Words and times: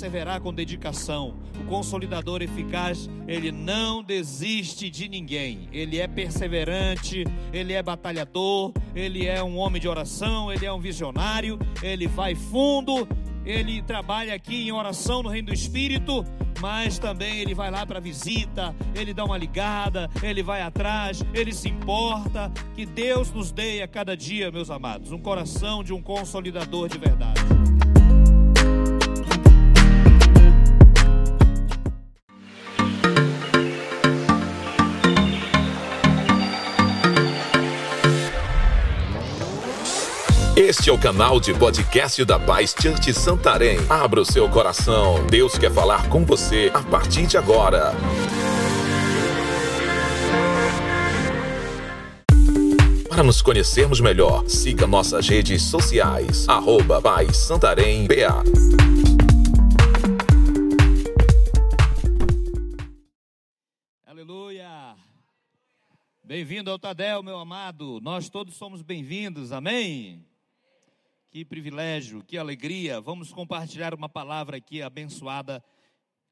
perseverar 0.00 0.40
com 0.40 0.50
dedicação. 0.50 1.34
O 1.60 1.64
consolidador 1.66 2.40
eficaz, 2.40 3.06
ele 3.28 3.52
não 3.52 4.02
desiste 4.02 4.88
de 4.88 5.06
ninguém. 5.10 5.68
Ele 5.70 5.98
é 5.98 6.08
perseverante, 6.08 7.24
ele 7.52 7.74
é 7.74 7.82
batalhador, 7.82 8.72
ele 8.94 9.26
é 9.26 9.42
um 9.44 9.58
homem 9.58 9.78
de 9.78 9.86
oração, 9.86 10.50
ele 10.50 10.64
é 10.64 10.72
um 10.72 10.80
visionário, 10.80 11.58
ele 11.82 12.06
vai 12.06 12.34
fundo, 12.34 13.06
ele 13.44 13.82
trabalha 13.82 14.32
aqui 14.32 14.68
em 14.68 14.72
oração 14.72 15.22
no 15.22 15.28
reino 15.28 15.48
do 15.48 15.54
Espírito, 15.54 16.24
mas 16.62 16.98
também 16.98 17.40
ele 17.40 17.54
vai 17.54 17.70
lá 17.70 17.84
para 17.84 18.00
visita, 18.00 18.74
ele 18.94 19.12
dá 19.12 19.22
uma 19.22 19.36
ligada, 19.36 20.08
ele 20.22 20.42
vai 20.42 20.62
atrás, 20.62 21.22
ele 21.34 21.52
se 21.52 21.68
importa. 21.68 22.50
Que 22.74 22.86
Deus 22.86 23.30
nos 23.30 23.52
dê 23.52 23.82
a 23.82 23.88
cada 23.88 24.16
dia, 24.16 24.50
meus 24.50 24.70
amados, 24.70 25.12
um 25.12 25.18
coração 25.18 25.84
de 25.84 25.92
um 25.92 26.00
consolidador 26.00 26.88
de 26.88 26.96
verdade. 26.96 27.59
Este 40.60 40.90
é 40.90 40.92
o 40.92 41.00
canal 41.00 41.40
de 41.40 41.54
podcast 41.54 42.22
da 42.22 42.38
Paz 42.38 42.74
Church 42.78 43.14
Santarém. 43.14 43.78
Abra 43.88 44.20
o 44.20 44.26
seu 44.26 44.46
coração. 44.46 45.26
Deus 45.26 45.56
quer 45.56 45.72
falar 45.72 46.10
com 46.10 46.22
você 46.22 46.70
a 46.74 46.82
partir 46.82 47.26
de 47.26 47.38
agora. 47.38 47.92
Para 53.08 53.22
nos 53.22 53.40
conhecermos 53.40 54.00
melhor, 54.00 54.46
siga 54.50 54.86
nossas 54.86 55.26
redes 55.26 55.62
sociais. 55.62 56.46
Arroba 56.46 57.00
Paz 57.00 57.38
Santarém 57.38 58.06
BA. 58.06 58.44
Aleluia! 64.06 64.94
Bem-vindo 66.22 66.70
ao 66.70 66.78
Tadel, 66.78 67.22
meu 67.22 67.38
amado. 67.38 67.98
Nós 68.02 68.28
todos 68.28 68.56
somos 68.56 68.82
bem-vindos, 68.82 69.52
amém? 69.52 70.29
Que 71.30 71.44
privilégio, 71.44 72.24
que 72.24 72.36
alegria. 72.36 73.00
Vamos 73.00 73.32
compartilhar 73.32 73.94
uma 73.94 74.08
palavra 74.08 74.56
aqui 74.56 74.82
abençoada. 74.82 75.64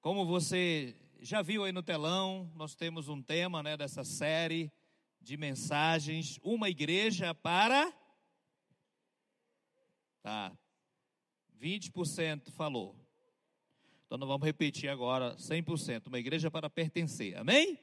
Como 0.00 0.26
você 0.26 0.96
já 1.20 1.40
viu 1.40 1.62
aí 1.62 1.70
no 1.70 1.84
telão, 1.84 2.50
nós 2.56 2.74
temos 2.74 3.08
um 3.08 3.22
tema 3.22 3.62
né, 3.62 3.76
dessa 3.76 4.02
série 4.02 4.72
de 5.20 5.36
mensagens. 5.36 6.40
Uma 6.42 6.68
igreja 6.68 7.32
para. 7.32 7.94
Tá. 10.20 10.50
20% 11.62 12.50
falou. 12.50 12.96
Então 14.04 14.18
nós 14.18 14.28
vamos 14.28 14.44
repetir 14.44 14.90
agora 14.90 15.36
100%. 15.36 16.08
Uma 16.08 16.18
igreja 16.18 16.50
para 16.50 16.68
pertencer. 16.68 17.38
Amém? 17.38 17.78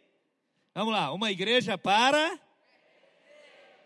Vamos 0.74 0.94
lá. 0.94 1.14
Uma 1.14 1.32
igreja 1.32 1.78
para. 1.78 2.38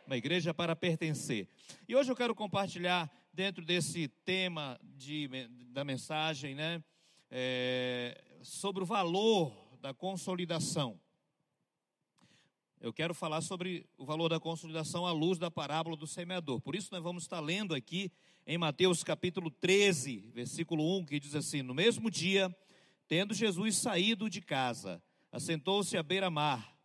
Uma 0.07 0.17
igreja 0.17 0.51
para 0.51 0.75
pertencer. 0.75 1.47
E 1.87 1.95
hoje 1.95 2.11
eu 2.11 2.15
quero 2.15 2.33
compartilhar 2.33 3.18
dentro 3.39 3.63
desse 3.63 4.09
tema 4.25 4.77
de, 4.97 5.29
da 5.71 5.85
mensagem, 5.85 6.53
né, 6.53 6.83
é, 7.31 8.21
sobre 8.43 8.83
o 8.83 8.85
valor 8.85 9.77
da 9.79 9.93
consolidação. 9.93 10.99
Eu 12.81 12.91
quero 12.91 13.13
falar 13.13 13.39
sobre 13.39 13.85
o 13.97 14.03
valor 14.03 14.27
da 14.27 14.41
consolidação 14.41 15.07
à 15.07 15.13
luz 15.13 15.39
da 15.39 15.49
parábola 15.49 15.95
do 15.95 16.05
semeador. 16.05 16.59
Por 16.59 16.75
isso, 16.75 16.89
nós 16.91 17.01
vamos 17.01 17.23
estar 17.23 17.39
lendo 17.39 17.73
aqui 17.73 18.11
em 18.45 18.57
Mateus 18.57 19.05
capítulo 19.05 19.49
13, 19.49 20.31
versículo 20.33 20.97
1, 20.97 21.05
que 21.05 21.17
diz 21.17 21.33
assim: 21.33 21.61
No 21.61 21.73
mesmo 21.73 22.11
dia, 22.11 22.53
tendo 23.07 23.33
Jesus 23.33 23.77
saído 23.77 24.29
de 24.29 24.41
casa, 24.41 25.01
assentou-se 25.31 25.95
à 25.95 26.03
beira-mar, 26.03 26.77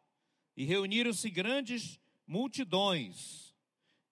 e 0.57 0.65
reuniram-se 0.65 1.29
grandes 1.31 1.99
multidões 2.25 3.54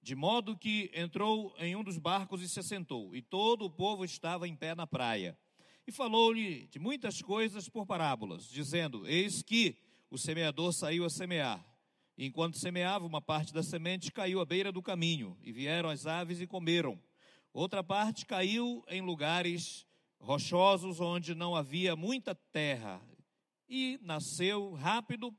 de 0.02 0.16
modo 0.16 0.58
que 0.58 0.90
entrou 0.92 1.54
em 1.58 1.76
um 1.76 1.84
dos 1.84 1.96
barcos 1.96 2.42
e 2.42 2.48
se 2.48 2.58
assentou, 2.58 3.14
e 3.14 3.22
todo 3.22 3.64
o 3.64 3.70
povo 3.70 4.04
estava 4.04 4.48
em 4.48 4.56
pé 4.56 4.74
na 4.74 4.86
praia. 4.86 5.38
E 5.86 5.92
falou-lhe 5.92 6.66
de 6.66 6.80
muitas 6.80 7.22
coisas 7.22 7.68
por 7.68 7.86
parábolas, 7.86 8.48
dizendo: 8.48 9.06
Eis 9.06 9.42
que 9.42 9.76
o 10.10 10.18
semeador 10.18 10.72
saiu 10.72 11.04
a 11.04 11.10
semear. 11.10 11.64
E 12.18 12.26
enquanto 12.26 12.58
semeava, 12.58 13.06
uma 13.06 13.22
parte 13.22 13.54
da 13.54 13.62
semente 13.62 14.10
caiu 14.10 14.40
à 14.40 14.44
beira 14.44 14.72
do 14.72 14.82
caminho, 14.82 15.38
e 15.40 15.52
vieram 15.52 15.88
as 15.88 16.04
aves 16.04 16.40
e 16.40 16.46
comeram. 16.46 17.00
Outra 17.52 17.82
parte 17.82 18.26
caiu 18.26 18.84
em 18.88 19.00
lugares 19.00 19.86
rochosos, 20.18 21.00
onde 21.00 21.34
não 21.34 21.54
havia 21.54 21.94
muita 21.94 22.34
terra, 22.34 23.00
e 23.68 23.98
nasceu 24.02 24.72
rápido, 24.74 25.34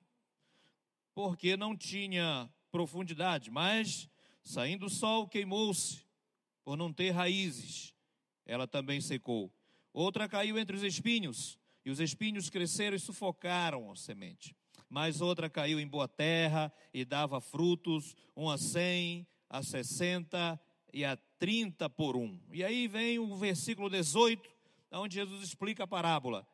porque 1.13 1.55
não 1.57 1.75
tinha 1.75 2.49
profundidade, 2.71 3.51
mas 3.51 4.09
Saindo 4.43 4.87
o 4.87 4.89
sol, 4.89 5.27
queimou-se, 5.27 6.03
por 6.63 6.77
não 6.77 6.91
ter 6.91 7.11
raízes. 7.11 7.93
Ela 8.45 8.67
também 8.67 8.99
secou. 8.99 9.51
Outra 9.93 10.27
caiu 10.27 10.59
entre 10.59 10.75
os 10.75 10.83
espinhos, 10.83 11.57
e 11.85 11.89
os 11.89 11.99
espinhos 11.99 12.49
cresceram 12.49 12.95
e 12.95 12.99
sufocaram 12.99 13.91
a 13.91 13.95
semente. 13.95 14.55
Mas 14.89 15.21
outra 15.21 15.49
caiu 15.49 15.79
em 15.79 15.87
boa 15.87 16.07
terra 16.07 16.71
e 16.93 17.03
dava 17.05 17.41
frutos, 17.41 18.15
um 18.35 18.49
a 18.49 18.57
cem, 18.57 19.25
a 19.49 19.63
sessenta 19.63 20.59
e 20.93 21.03
a 21.03 21.17
trinta 21.39 21.89
por 21.89 22.15
um. 22.15 22.39
E 22.51 22.63
aí 22.63 22.87
vem 22.87 23.19
o 23.19 23.35
versículo 23.35 23.89
18, 23.89 24.49
onde 24.91 25.15
Jesus 25.15 25.41
explica 25.43 25.83
a 25.83 25.87
parábola. 25.87 26.47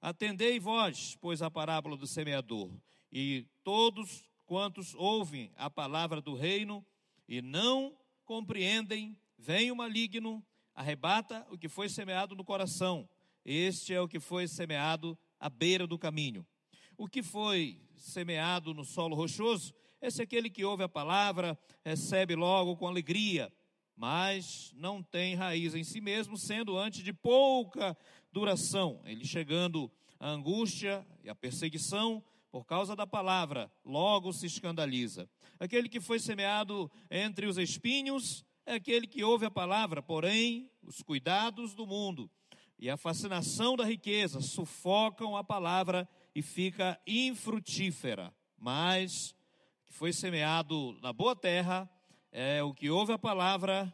Atendei 0.00 0.60
vós, 0.60 1.16
pois, 1.20 1.42
a 1.42 1.50
parábola 1.50 1.96
do 1.96 2.06
semeador, 2.06 2.70
e 3.10 3.46
todos 3.64 4.28
quantos 4.46 4.94
ouvem 4.94 5.50
a 5.56 5.68
palavra 5.68 6.20
do 6.20 6.34
reino 6.34 6.84
e 7.28 7.42
não 7.42 7.94
compreendem, 8.24 9.16
vem 9.38 9.70
o 9.70 9.76
maligno, 9.76 10.42
arrebata 10.74 11.46
o 11.50 11.58
que 11.58 11.68
foi 11.68 11.88
semeado 11.88 12.34
no 12.34 12.44
coração. 12.44 13.08
Este 13.44 13.92
é 13.92 14.00
o 14.00 14.08
que 14.08 14.18
foi 14.18 14.48
semeado 14.48 15.16
à 15.38 15.48
beira 15.48 15.86
do 15.86 15.98
caminho. 15.98 16.46
O 16.96 17.06
que 17.06 17.22
foi 17.22 17.80
semeado 17.96 18.72
no 18.74 18.84
solo 18.84 19.14
rochoso, 19.14 19.74
esse 20.00 20.20
é 20.20 20.24
aquele 20.24 20.48
que 20.48 20.64
ouve 20.64 20.82
a 20.82 20.88
palavra, 20.88 21.58
recebe 21.84 22.34
logo 22.34 22.76
com 22.76 22.86
alegria, 22.86 23.52
mas 23.94 24.72
não 24.76 25.02
tem 25.02 25.34
raiz 25.34 25.74
em 25.74 25.84
si 25.84 26.00
mesmo, 26.00 26.36
sendo 26.36 26.78
antes 26.78 27.02
de 27.02 27.12
pouca 27.12 27.96
duração. 28.32 29.00
Ele 29.04 29.24
chegando 29.24 29.90
à 30.18 30.30
angústia 30.30 31.06
e 31.22 31.28
à 31.28 31.34
perseguição, 31.34 32.22
por 32.50 32.64
causa 32.64 32.96
da 32.96 33.06
palavra, 33.06 33.70
logo 33.84 34.32
se 34.32 34.46
escandaliza. 34.46 35.28
Aquele 35.60 35.88
que 35.88 36.00
foi 36.00 36.18
semeado 36.18 36.90
entre 37.10 37.46
os 37.46 37.58
espinhos 37.58 38.44
é 38.64 38.74
aquele 38.74 39.06
que 39.06 39.24
ouve 39.24 39.46
a 39.46 39.50
palavra, 39.50 40.02
porém, 40.02 40.70
os 40.82 41.02
cuidados 41.02 41.74
do 41.74 41.86
mundo 41.86 42.30
e 42.78 42.88
a 42.88 42.96
fascinação 42.96 43.76
da 43.76 43.84
riqueza 43.84 44.40
sufocam 44.40 45.36
a 45.36 45.42
palavra 45.42 46.08
e 46.34 46.42
fica 46.42 46.98
infrutífera. 47.06 48.32
Mas 48.56 49.34
que 49.84 49.92
foi 49.92 50.12
semeado 50.12 50.96
na 51.02 51.12
boa 51.12 51.34
terra 51.34 51.90
é 52.30 52.62
o 52.62 52.72
que 52.72 52.88
ouve 52.88 53.12
a 53.12 53.18
palavra 53.18 53.92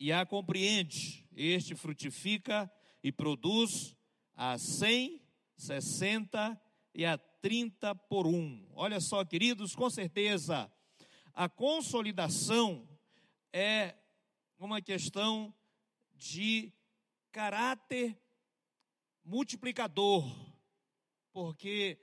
e 0.00 0.12
a 0.12 0.26
compreende. 0.26 1.24
Este 1.36 1.76
frutifica 1.76 2.70
e 3.02 3.12
produz 3.12 3.94
a 4.34 4.58
100, 4.58 5.20
60 5.56 6.60
e 6.94 7.04
a 7.04 7.16
30 7.16 7.94
por 7.94 8.26
1. 8.26 8.68
Olha 8.72 9.00
só, 9.00 9.24
queridos, 9.24 9.76
com 9.76 9.88
certeza, 9.88 10.72
a 11.34 11.48
consolidação 11.48 12.88
é 13.52 13.94
uma 14.58 14.80
questão 14.80 15.52
de 16.14 16.72
caráter 17.32 18.16
multiplicador, 19.24 20.24
porque 21.32 21.98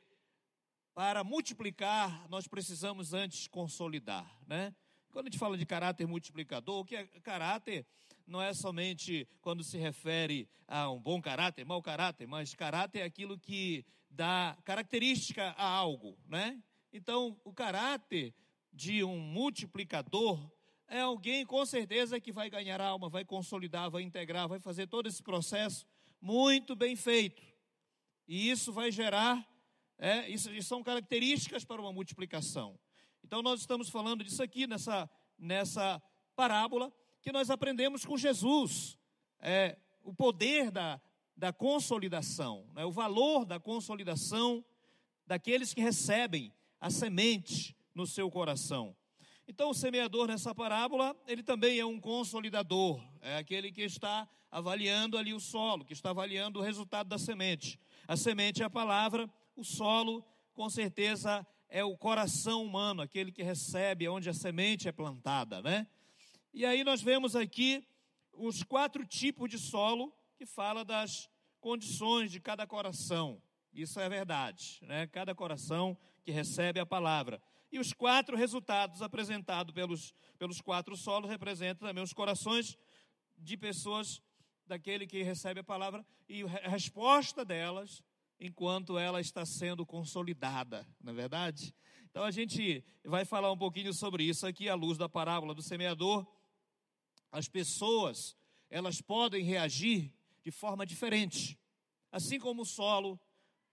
para 0.94 1.24
multiplicar 1.24 2.28
nós 2.30 2.46
precisamos 2.48 3.14
antes 3.14 3.48
consolidar, 3.48 4.38
né? 4.46 4.76
Quando 5.12 5.28
a 5.28 5.30
gente 5.30 5.40
fala 5.40 5.58
de 5.58 5.66
caráter 5.66 6.06
multiplicador, 6.06 6.80
o 6.80 6.86
que 6.86 6.96
é 6.96 7.06
caráter 7.22 7.86
não 8.28 8.42
é 8.42 8.54
somente 8.54 9.28
quando 9.42 9.64
se 9.64 9.78
refere 9.78 10.48
a 10.68 10.90
um 10.90 11.00
bom 11.00 11.22
caráter, 11.22 11.66
mau 11.66 11.82
caráter, 11.82 12.28
mas 12.28 12.54
caráter 12.54 13.00
é 13.00 13.04
aquilo 13.04 13.38
que 13.38 13.86
dá 14.10 14.58
característica 14.64 15.52
a 15.52 15.66
algo, 15.66 16.18
né? 16.28 16.62
Então, 16.94 17.40
o 17.46 17.54
caráter 17.54 18.34
de 18.72 19.04
um 19.04 19.20
multiplicador 19.20 20.52
é 20.88 21.00
alguém 21.00 21.46
com 21.46 21.66
certeza 21.66 22.20
que 22.20 22.34
vai 22.34 22.50
ganhar 22.50 22.82
alma, 22.82 23.08
vai 23.08 23.24
consolidar, 23.24 23.90
vai 23.90 24.02
integrar, 24.02 24.48
vai 24.50 24.60
fazer 24.60 24.88
todo 24.88 25.08
esse 25.08 25.24
processo 25.24 25.86
muito 26.20 26.76
bem 26.76 26.98
feito. 26.98 27.42
E 28.28 28.50
isso 28.50 28.74
vai 28.74 28.92
gerar, 28.92 29.48
é, 29.98 30.30
isso, 30.30 30.50
são 30.64 30.84
características 30.84 31.64
para 31.64 31.82
uma 31.82 31.94
multiplicação. 31.94 32.78
Então 33.24 33.42
nós 33.42 33.62
estamos 33.62 33.90
falando 33.90 34.24
disso 34.24 34.44
aqui 34.44 34.68
nessa, 34.68 35.10
nessa 35.40 36.02
parábola 36.36 36.92
que 37.22 37.32
nós 37.32 37.50
aprendemos 37.50 38.04
com 38.06 38.18
Jesus. 38.18 38.98
É, 39.40 39.78
o 40.04 40.14
poder 40.14 40.72
da, 40.72 41.00
da 41.38 41.54
consolidação, 41.54 42.68
né? 42.74 42.84
o 42.84 42.92
valor 42.92 43.46
da 43.46 43.60
consolidação 43.60 44.64
daqueles 45.26 45.74
que 45.74 45.80
recebem 45.80 46.54
a 46.80 46.90
semente 46.90 47.76
no 47.94 48.06
seu 48.06 48.30
coração. 48.30 48.96
Então, 49.48 49.70
o 49.70 49.74
semeador 49.74 50.28
nessa 50.28 50.56
parábola, 50.56 51.16
ele 51.28 51.44
também 51.44 51.80
é 51.80 51.86
um 51.86 52.00
consolidador, 52.00 53.04
é 53.22 53.38
aquele 53.38 53.72
que 53.72 53.82
está 53.82 54.30
avaliando 54.50 55.18
ali 55.18 55.34
o 55.34 55.40
solo, 55.40 55.86
que 55.86 55.94
está 55.94 56.12
avaliando 56.12 56.60
o 56.60 56.62
resultado 56.62 57.08
da 57.08 57.18
semente. 57.18 57.80
A 58.08 58.16
semente 58.16 58.62
é 58.62 58.66
a 58.66 58.70
palavra, 58.70 59.30
o 59.56 59.64
solo, 59.64 60.26
com 60.54 60.70
certeza, 60.70 61.46
é 61.70 61.84
o 61.84 61.98
coração 61.98 62.64
humano, 62.64 63.02
aquele 63.02 63.32
que 63.32 63.44
recebe, 63.44 64.08
onde 64.08 64.30
a 64.30 64.34
semente 64.34 64.88
é 64.88 64.92
plantada, 64.92 65.62
né? 65.62 65.88
E 66.54 66.66
aí 66.66 66.84
nós 66.84 67.02
vemos 67.02 67.36
aqui 67.36 67.86
os 68.34 68.62
quatro 68.62 69.06
tipos 69.06 69.50
de 69.50 69.58
solo 69.58 70.14
que 70.36 70.46
fala 70.46 70.84
das 70.84 71.30
condições 71.62 72.32
de 72.32 72.40
cada 72.42 72.68
coração. 72.68 73.42
Isso 73.74 74.00
é 74.00 74.10
verdade, 74.10 74.80
né? 74.82 75.08
Cada 75.08 75.34
coração 75.34 75.98
que 76.24 76.32
recebe 76.32 76.80
a 76.80 76.86
palavra. 76.86 77.42
E 77.72 77.80
os 77.80 77.94
quatro 77.94 78.36
resultados 78.36 79.02
apresentados 79.02 79.74
pelos, 79.74 80.14
pelos 80.38 80.60
quatro 80.60 80.98
solos 80.98 81.30
representam 81.30 81.88
também 81.88 82.04
os 82.04 82.14
corações 82.14 82.78
de 83.38 83.56
pessoas 83.56 84.22
daquele 84.68 85.08
que 85.08 85.24
recebe 85.24 85.62
a 85.62 85.64
palavra 85.64 86.06
e 86.28 86.44
a 86.44 86.70
resposta 86.70 87.46
delas 87.46 88.04
enquanto 88.40 88.98
ela 88.98 89.22
está 89.22 89.46
sendo 89.46 89.86
consolidada, 89.86 90.88
não 91.00 91.14
é 91.14 91.16
verdade? 91.16 91.74
Então 92.10 92.24
a 92.24 92.32
gente 92.32 92.84
vai 93.06 93.24
falar 93.24 93.52
um 93.52 93.58
pouquinho 93.58 93.94
sobre 93.94 94.24
isso 94.24 94.46
aqui 94.46 94.68
à 94.68 94.76
luz 94.76 94.98
da 94.98 95.08
parábola 95.08 95.54
do 95.54 95.62
semeador. 95.62 96.28
As 97.32 97.48
pessoas, 97.48 98.36
elas 98.70 99.00
podem 99.00 99.44
reagir 99.44 100.14
de 100.44 100.52
forma 100.52 100.86
diferente. 100.86 101.58
Assim 102.12 102.38
como 102.40 102.64
o 102.64 102.66
solo 102.66 103.18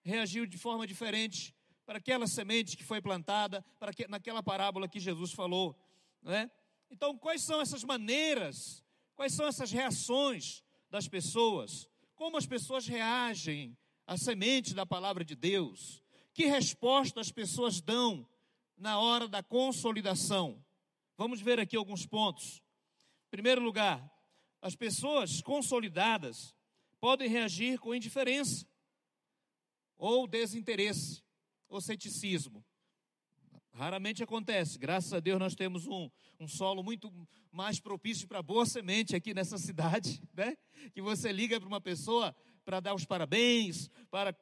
reagiu 0.04 0.46
de 0.46 0.56
forma 0.56 0.86
diferente 0.86 1.52
para 1.88 1.96
aquela 1.96 2.26
semente 2.26 2.76
que 2.76 2.84
foi 2.84 3.00
plantada, 3.00 3.64
para 3.78 3.94
que, 3.94 4.06
naquela 4.08 4.42
parábola 4.42 4.86
que 4.86 5.00
Jesus 5.00 5.32
falou. 5.32 5.74
Né? 6.20 6.50
Então, 6.90 7.16
quais 7.16 7.40
são 7.40 7.62
essas 7.62 7.82
maneiras, 7.82 8.84
quais 9.16 9.32
são 9.32 9.46
essas 9.46 9.72
reações 9.72 10.62
das 10.90 11.08
pessoas? 11.08 11.88
Como 12.14 12.36
as 12.36 12.44
pessoas 12.44 12.86
reagem 12.86 13.74
à 14.06 14.18
semente 14.18 14.74
da 14.74 14.84
palavra 14.84 15.24
de 15.24 15.34
Deus? 15.34 16.02
Que 16.34 16.44
resposta 16.44 17.22
as 17.22 17.32
pessoas 17.32 17.80
dão 17.80 18.28
na 18.76 19.00
hora 19.00 19.26
da 19.26 19.42
consolidação? 19.42 20.62
Vamos 21.16 21.40
ver 21.40 21.58
aqui 21.58 21.74
alguns 21.74 22.04
pontos. 22.04 22.62
Em 23.28 23.30
primeiro 23.30 23.62
lugar, 23.62 24.06
as 24.60 24.76
pessoas 24.76 25.40
consolidadas 25.40 26.54
podem 27.00 27.30
reagir 27.30 27.78
com 27.78 27.94
indiferença 27.94 28.66
ou 29.96 30.26
desinteresse 30.26 31.26
ou 31.68 31.80
ceticismo. 31.80 32.64
Raramente 33.72 34.22
acontece. 34.22 34.78
Graças 34.78 35.12
a 35.12 35.20
Deus 35.20 35.38
nós 35.38 35.54
temos 35.54 35.86
um, 35.86 36.10
um 36.40 36.48
solo 36.48 36.82
muito 36.82 37.12
mais 37.52 37.78
propício 37.78 38.26
para 38.26 38.42
boa 38.42 38.66
semente 38.66 39.14
aqui 39.14 39.32
nessa 39.32 39.56
cidade, 39.58 40.20
né? 40.34 40.56
Que 40.92 41.00
você 41.00 41.30
liga 41.30 41.60
para 41.60 41.68
uma 41.68 41.80
pessoa 41.80 42.34
para 42.64 42.80
dar 42.80 42.94
os 42.94 43.04
parabéns, 43.04 43.88
para 44.10 44.36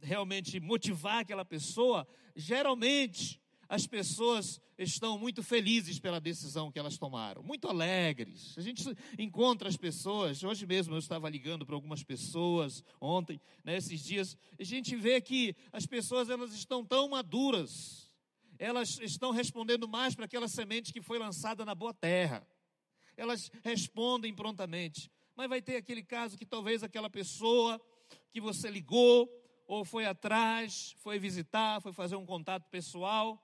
realmente 0.00 0.60
motivar 0.60 1.20
aquela 1.20 1.44
pessoa. 1.44 2.06
Geralmente 2.36 3.41
as 3.72 3.86
pessoas 3.86 4.60
estão 4.76 5.18
muito 5.18 5.42
felizes 5.42 5.98
pela 5.98 6.20
decisão 6.20 6.70
que 6.70 6.78
elas 6.78 6.98
tomaram, 6.98 7.42
muito 7.42 7.66
alegres. 7.66 8.52
A 8.58 8.60
gente 8.60 8.84
encontra 9.18 9.66
as 9.66 9.78
pessoas, 9.78 10.44
hoje 10.44 10.66
mesmo 10.66 10.94
eu 10.94 10.98
estava 10.98 11.26
ligando 11.30 11.64
para 11.64 11.74
algumas 11.74 12.02
pessoas, 12.02 12.84
ontem, 13.00 13.40
né, 13.64 13.78
dias, 13.78 14.36
a 14.60 14.62
gente 14.62 14.94
vê 14.94 15.22
que 15.22 15.56
as 15.72 15.86
pessoas 15.86 16.28
elas 16.28 16.52
estão 16.52 16.84
tão 16.84 17.08
maduras, 17.08 18.12
elas 18.58 18.98
estão 19.00 19.30
respondendo 19.30 19.88
mais 19.88 20.14
para 20.14 20.26
aquela 20.26 20.48
semente 20.48 20.92
que 20.92 21.00
foi 21.00 21.18
lançada 21.18 21.64
na 21.64 21.74
boa 21.74 21.94
terra. 21.94 22.46
Elas 23.16 23.50
respondem 23.64 24.34
prontamente. 24.34 25.10
Mas 25.34 25.48
vai 25.48 25.62
ter 25.62 25.76
aquele 25.76 26.02
caso 26.02 26.36
que 26.36 26.44
talvez 26.44 26.82
aquela 26.82 27.08
pessoa 27.08 27.80
que 28.30 28.38
você 28.38 28.70
ligou, 28.70 29.30
ou 29.66 29.82
foi 29.82 30.04
atrás, 30.04 30.94
foi 30.98 31.18
visitar, 31.18 31.80
foi 31.80 31.94
fazer 31.94 32.16
um 32.16 32.26
contato 32.26 32.68
pessoal, 32.68 33.42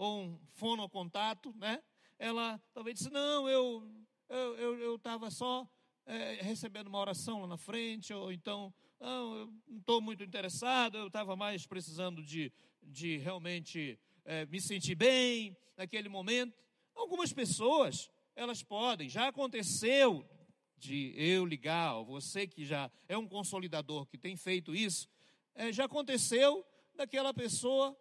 ou 0.00 0.22
um 0.22 0.40
fonocontato, 0.54 1.54
né? 1.58 1.82
Ela 2.18 2.58
talvez 2.72 2.96
disse, 2.96 3.10
não, 3.10 3.46
eu 3.46 3.86
eu 4.30 4.94
estava 4.94 5.26
eu, 5.26 5.30
só 5.30 5.68
é, 6.06 6.38
recebendo 6.40 6.86
uma 6.86 6.98
oração 6.98 7.42
lá 7.42 7.46
na 7.46 7.58
frente, 7.58 8.14
ou 8.14 8.32
então, 8.32 8.72
não, 8.98 9.36
eu 9.36 9.46
não 9.68 9.78
estou 9.78 10.00
muito 10.00 10.24
interessado, 10.24 10.96
eu 10.96 11.08
estava 11.08 11.36
mais 11.36 11.66
precisando 11.66 12.22
de, 12.22 12.50
de 12.82 13.18
realmente 13.18 13.98
é, 14.24 14.46
me 14.46 14.58
sentir 14.58 14.94
bem 14.94 15.54
naquele 15.76 16.08
momento. 16.08 16.56
Algumas 16.94 17.30
pessoas, 17.30 18.10
elas 18.34 18.62
podem, 18.62 19.06
já 19.06 19.28
aconteceu 19.28 20.24
de 20.78 21.12
eu 21.14 21.44
ligar, 21.44 21.96
ou 21.96 22.06
você 22.06 22.46
que 22.46 22.64
já 22.64 22.90
é 23.06 23.18
um 23.18 23.28
consolidador 23.28 24.06
que 24.06 24.16
tem 24.16 24.34
feito 24.34 24.74
isso, 24.74 25.06
é, 25.54 25.70
já 25.70 25.84
aconteceu 25.84 26.64
daquela 26.94 27.34
pessoa 27.34 27.94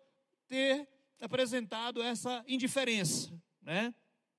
ter 0.48 0.88
apresentado 1.20 2.02
essa 2.02 2.44
indiferença, 2.48 3.32
né? 3.62 3.94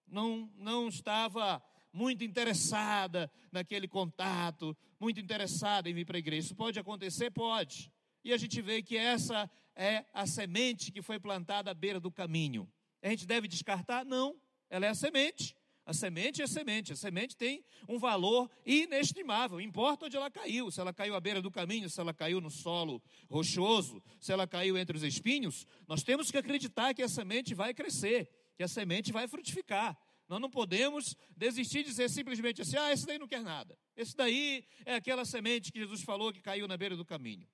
Não, 0.06 0.50
não 0.56 0.88
estava 0.88 1.62
muito 1.92 2.24
interessada 2.24 3.30
naquele 3.52 3.86
contato, 3.86 4.76
muito 4.98 5.20
interessada 5.20 5.88
em 5.88 5.94
vir 5.94 6.04
para 6.04 6.16
a 6.16 6.18
igreja. 6.18 6.46
Isso 6.46 6.54
pode 6.54 6.78
acontecer? 6.78 7.30
Pode. 7.30 7.92
E 8.24 8.32
a 8.32 8.36
gente 8.36 8.60
vê 8.60 8.82
que 8.82 8.96
essa 8.96 9.50
é 9.74 10.04
a 10.12 10.26
semente 10.26 10.92
que 10.92 11.02
foi 11.02 11.18
plantada 11.18 11.70
à 11.70 11.74
beira 11.74 12.00
do 12.00 12.10
caminho. 12.10 12.70
A 13.02 13.08
gente 13.08 13.26
deve 13.26 13.48
descartar? 13.48 14.04
Não. 14.04 14.38
Ela 14.68 14.86
é 14.86 14.88
a 14.90 14.94
semente. 14.94 15.56
A 15.90 15.92
semente 15.92 16.40
é 16.40 16.46
semente, 16.46 16.92
a 16.92 16.96
semente 16.96 17.36
tem 17.36 17.64
um 17.88 17.98
valor 17.98 18.48
inestimável, 18.64 19.60
importa 19.60 20.06
onde 20.06 20.16
ela 20.16 20.30
caiu, 20.30 20.70
se 20.70 20.80
ela 20.80 20.92
caiu 20.92 21.16
à 21.16 21.20
beira 21.20 21.42
do 21.42 21.50
caminho, 21.50 21.90
se 21.90 21.98
ela 21.98 22.14
caiu 22.14 22.40
no 22.40 22.48
solo 22.48 23.02
rochoso, 23.28 24.00
se 24.20 24.32
ela 24.32 24.46
caiu 24.46 24.78
entre 24.78 24.96
os 24.96 25.02
espinhos, 25.02 25.66
nós 25.88 26.04
temos 26.04 26.30
que 26.30 26.38
acreditar 26.38 26.94
que 26.94 27.02
a 27.02 27.08
semente 27.08 27.56
vai 27.56 27.74
crescer, 27.74 28.30
que 28.56 28.62
a 28.62 28.68
semente 28.68 29.10
vai 29.10 29.26
frutificar. 29.26 29.98
Nós 30.28 30.40
não 30.40 30.48
podemos 30.48 31.16
desistir 31.36 31.82
de 31.82 31.88
dizer 31.88 32.08
simplesmente 32.08 32.62
assim: 32.62 32.76
ah, 32.76 32.92
esse 32.92 33.04
daí 33.04 33.18
não 33.18 33.26
quer 33.26 33.42
nada. 33.42 33.76
Esse 33.96 34.14
daí 34.14 34.64
é 34.86 34.94
aquela 34.94 35.24
semente 35.24 35.72
que 35.72 35.80
Jesus 35.80 36.02
falou 36.02 36.32
que 36.32 36.40
caiu 36.40 36.68
na 36.68 36.76
beira 36.76 36.96
do 36.96 37.04
caminho. 37.04 37.48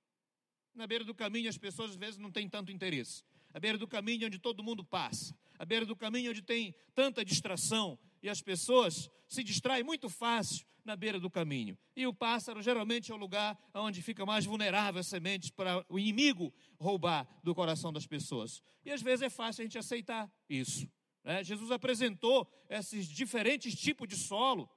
Na 0.75 0.85
beira 0.85 1.03
do 1.03 1.15
caminho 1.15 1.49
as 1.49 1.57
pessoas 1.57 1.89
às 1.89 1.97
vezes 1.97 2.19
não 2.19 2.31
têm 2.31 2.47
tanto 2.47 2.71
interesse. 2.71 3.23
À 3.51 3.59
beira 3.59 3.79
do 3.79 3.87
caminho 3.87 4.27
onde 4.27 4.37
todo 4.37 4.61
mundo 4.61 4.83
passa. 4.83 5.35
À 5.57 5.65
beira 5.65 5.87
do 5.87 5.95
caminho 5.95 6.29
onde 6.29 6.43
tem 6.43 6.75
tanta 6.93 7.25
distração, 7.25 7.97
e 8.27 8.29
as 8.29 8.41
pessoas 8.41 9.09
se 9.25 9.41
distraem 9.41 9.83
muito 9.83 10.09
fácil 10.09 10.65
na 10.83 10.95
beira 10.97 11.19
do 11.19 11.29
caminho. 11.29 11.77
E 11.95 12.05
o 12.05 12.13
pássaro 12.13 12.61
geralmente 12.61 13.09
é 13.09 13.15
o 13.15 13.17
lugar 13.17 13.57
onde 13.73 14.01
fica 14.01 14.25
mais 14.25 14.45
vulnerável 14.45 14.99
a 14.99 15.03
sementes 15.03 15.49
para 15.49 15.85
o 15.89 15.97
inimigo 15.97 16.53
roubar 16.77 17.25
do 17.41 17.55
coração 17.55 17.91
das 17.91 18.05
pessoas. 18.05 18.61
E 18.85 18.91
às 18.91 19.01
vezes 19.01 19.23
é 19.23 19.29
fácil 19.29 19.61
a 19.61 19.65
gente 19.65 19.77
aceitar 19.77 20.29
isso. 20.49 20.89
Né? 21.23 21.41
Jesus 21.41 21.71
apresentou 21.71 22.45
esses 22.69 23.07
diferentes 23.07 23.73
tipos 23.79 24.07
de 24.07 24.17
solo, 24.17 24.69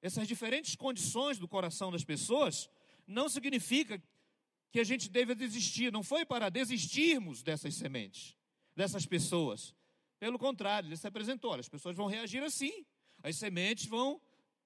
essas 0.00 0.26
diferentes 0.26 0.74
condições 0.74 1.38
do 1.38 1.46
coração 1.46 1.92
das 1.92 2.04
pessoas. 2.04 2.68
Não 3.06 3.28
significa 3.28 4.02
que 4.72 4.80
a 4.80 4.84
gente 4.84 5.10
deve 5.10 5.34
desistir, 5.34 5.92
não 5.92 6.02
foi 6.02 6.24
para 6.24 6.48
desistirmos 6.48 7.42
dessas 7.42 7.74
sementes, 7.74 8.34
dessas 8.74 9.04
pessoas. 9.04 9.74
Pelo 10.18 10.38
contrário, 10.38 10.88
ele 10.88 10.96
se 10.96 11.06
apresentou: 11.06 11.52
olha, 11.52 11.60
as 11.60 11.68
pessoas 11.68 11.96
vão 11.96 12.06
reagir 12.06 12.42
assim, 12.42 12.84
as 13.22 13.36
sementes 13.36 13.86
vão 13.86 14.20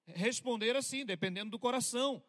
responder 0.07 0.77
assim, 0.77 1.05
dependendo 1.05 1.51
do 1.51 1.59
coração. 1.59 2.23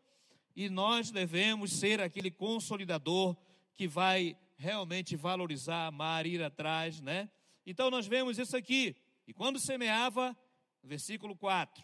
E 0.55 0.69
nós 0.69 1.11
devemos 1.11 1.71
ser 1.73 2.01
aquele 2.01 2.29
consolidador 2.29 3.35
que 3.73 3.87
vai 3.87 4.37
realmente 4.57 5.15
valorizar, 5.15 5.87
amar, 5.87 6.25
ir 6.25 6.43
atrás, 6.43 6.99
né? 6.99 7.29
Então 7.65 7.89
nós 7.89 8.07
vemos 8.07 8.37
isso 8.37 8.55
aqui. 8.55 8.95
E 9.27 9.33
quando 9.33 9.59
semeava, 9.59 10.37
versículo 10.83 11.35
4, 11.35 11.83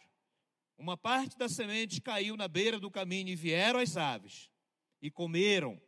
uma 0.78 0.98
parte 0.98 1.38
da 1.38 1.50
semente 1.50 2.02
caiu 2.02 2.36
na 2.38 2.48
beira 2.48 2.80
do 2.80 2.92
caminho 2.92 3.30
e 3.30 3.36
vieram 3.36 3.80
as 3.80 3.98
aves 3.98 4.52
e 5.02 5.10
comeram 5.10 5.82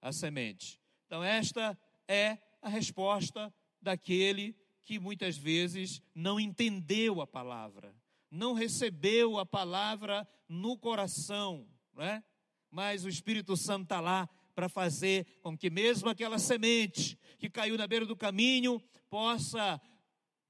a 0.00 0.12
semente. 0.12 0.80
Então 1.06 1.22
esta 1.22 1.76
é 2.06 2.38
a 2.60 2.68
resposta 2.68 3.52
daquele 3.80 4.54
que 4.86 5.00
muitas 5.00 5.36
vezes 5.36 6.00
não 6.14 6.38
entendeu 6.38 7.20
a 7.20 7.26
palavra, 7.26 7.92
não 8.30 8.54
recebeu 8.54 9.36
a 9.36 9.44
palavra 9.44 10.26
no 10.48 10.78
coração, 10.78 11.66
não 11.92 12.04
é? 12.04 12.22
mas 12.70 13.04
o 13.04 13.08
Espírito 13.08 13.56
Santo 13.56 13.82
está 13.82 14.00
lá 14.00 14.28
para 14.54 14.68
fazer 14.68 15.26
com 15.42 15.58
que 15.58 15.68
mesmo 15.68 16.08
aquela 16.08 16.38
semente 16.38 17.18
que 17.36 17.50
caiu 17.50 17.76
na 17.76 17.86
beira 17.86 18.06
do 18.06 18.16
caminho 18.16 18.80
possa 19.10 19.80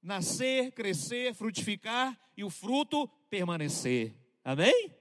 nascer, 0.03 0.71
crescer, 0.71 1.33
frutificar 1.33 2.17
e 2.37 2.43
o 2.43 2.49
fruto 2.49 3.07
permanecer. 3.29 4.15
Amém? 4.43 4.93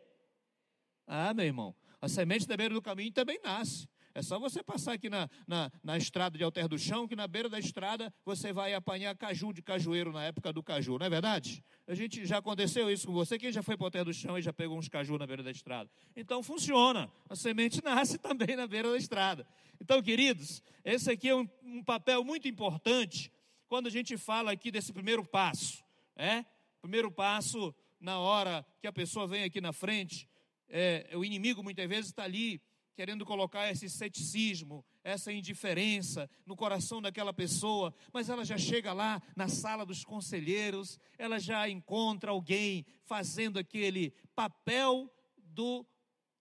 Ah, 1.07 1.35
meu 1.35 1.45
irmão. 1.45 1.77
A 2.01 2.09
semente 2.09 2.47
da 2.47 2.57
beira 2.57 2.75
do 2.75 2.83
caminho 2.83 3.13
também 3.13 3.39
nasce. 3.45 3.87
É 4.17 4.23
só 4.23 4.39
você 4.39 4.63
passar 4.63 4.95
aqui 4.95 5.11
na, 5.11 5.29
na, 5.47 5.71
na, 5.85 5.99
estrada 5.99 6.39
de 6.39 6.43
Alter 6.43 6.69
do 6.69 6.79
Chão, 6.79 7.07
que 7.07 7.15
na 7.15 7.29
beira 7.29 7.51
da 7.51 7.59
estrada 7.59 8.11
você 8.25 8.51
vai 8.51 8.73
apanhar 8.73 9.15
caju 9.15 9.53
de 9.53 9.61
cajueiro 9.61 10.11
na 10.11 10.25
época 10.25 10.55
do 10.55 10.63
caju, 10.63 10.99
não 10.99 11.05
é 11.05 11.11
verdade? 11.11 11.63
A 11.87 11.95
gente 11.95 12.25
já 12.25 12.39
aconteceu 12.39 12.91
isso 12.91 13.07
com 13.07 13.13
você. 13.13 13.39
Quem 13.39 13.53
já 13.53 13.63
foi 13.63 13.77
para 13.77 13.89
Alter 13.89 14.07
do 14.07 14.15
Chão 14.15 14.39
e 14.39 14.41
já 14.41 14.55
pegou 14.55 14.79
uns 14.79 14.89
caju 14.89 15.19
na 15.19 15.27
beira 15.27 15.43
da 15.43 15.51
estrada? 15.51 15.91
Então 16.17 16.43
funciona. 16.43 17.13
A 17.29 17.37
semente 17.37 17.81
nasce 17.85 18.17
também 18.17 18.57
na 18.57 18.67
beira 18.67 18.91
da 18.91 18.97
estrada. 18.97 19.47
Então, 19.79 20.03
queridos, 20.03 20.63
esse 20.83 21.11
aqui 21.11 21.29
é 21.29 21.37
um, 21.37 21.47
um 21.63 21.85
papel 21.85 22.25
muito 22.25 22.49
importante 22.49 23.31
quando 23.69 23.87
a 23.87 23.91
gente 23.91 24.17
fala 24.17 24.51
aqui 24.51 24.71
desse 24.71 24.95
primeiro 24.95 25.27
passo. 25.27 25.85
É? 26.17 26.43
Primeiro 26.81 27.11
passo 27.11 27.75
na 28.01 28.19
hora 28.19 28.65
que 28.81 28.87
a 28.87 28.93
pessoa 28.93 29.27
vem 29.27 29.45
aqui 29.45 29.61
na 29.61 29.75
frente, 29.75 30.27
é, 30.71 31.11
o 31.13 31.23
inimigo 31.23 31.63
muitas 31.63 31.87
vezes 31.87 32.07
está 32.07 32.25
ali 32.25 32.63
querendo 32.97 33.27
colocar 33.27 33.71
esse 33.71 33.91
ceticismo, 33.91 34.83
essa 35.05 35.31
indiferença 35.31 36.29
no 36.47 36.57
coração 36.57 37.03
daquela 37.03 37.33
pessoa, 37.33 37.95
mas 38.11 38.31
ela 38.31 38.43
já 38.43 38.57
chega 38.57 38.95
lá 38.95 39.23
na 39.37 39.49
sala 39.49 39.85
dos 39.85 40.03
conselheiros, 40.03 40.99
ela 41.19 41.39
já 41.39 41.69
encontra 41.69 42.31
alguém 42.31 42.87
fazendo 43.05 43.59
aquele 43.59 44.15
papel 44.35 45.13
do 45.37 45.87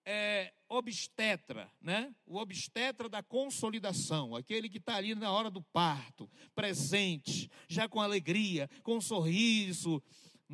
é, 0.06 0.54
obstetra, 0.70 1.70
né? 1.82 2.16
O 2.26 2.38
obstetra 2.38 3.10
da 3.10 3.22
consolidação, 3.22 4.34
aquele 4.34 4.70
que 4.70 4.78
está 4.78 4.96
ali 4.96 5.14
na 5.14 5.32
hora 5.32 5.50
do 5.52 5.62
parto, 5.62 6.30
presente, 6.56 7.52
já 7.68 7.90
com 7.90 8.00
alegria, 8.00 8.70
com 8.82 8.96
um 8.96 9.02
sorriso, 9.02 10.02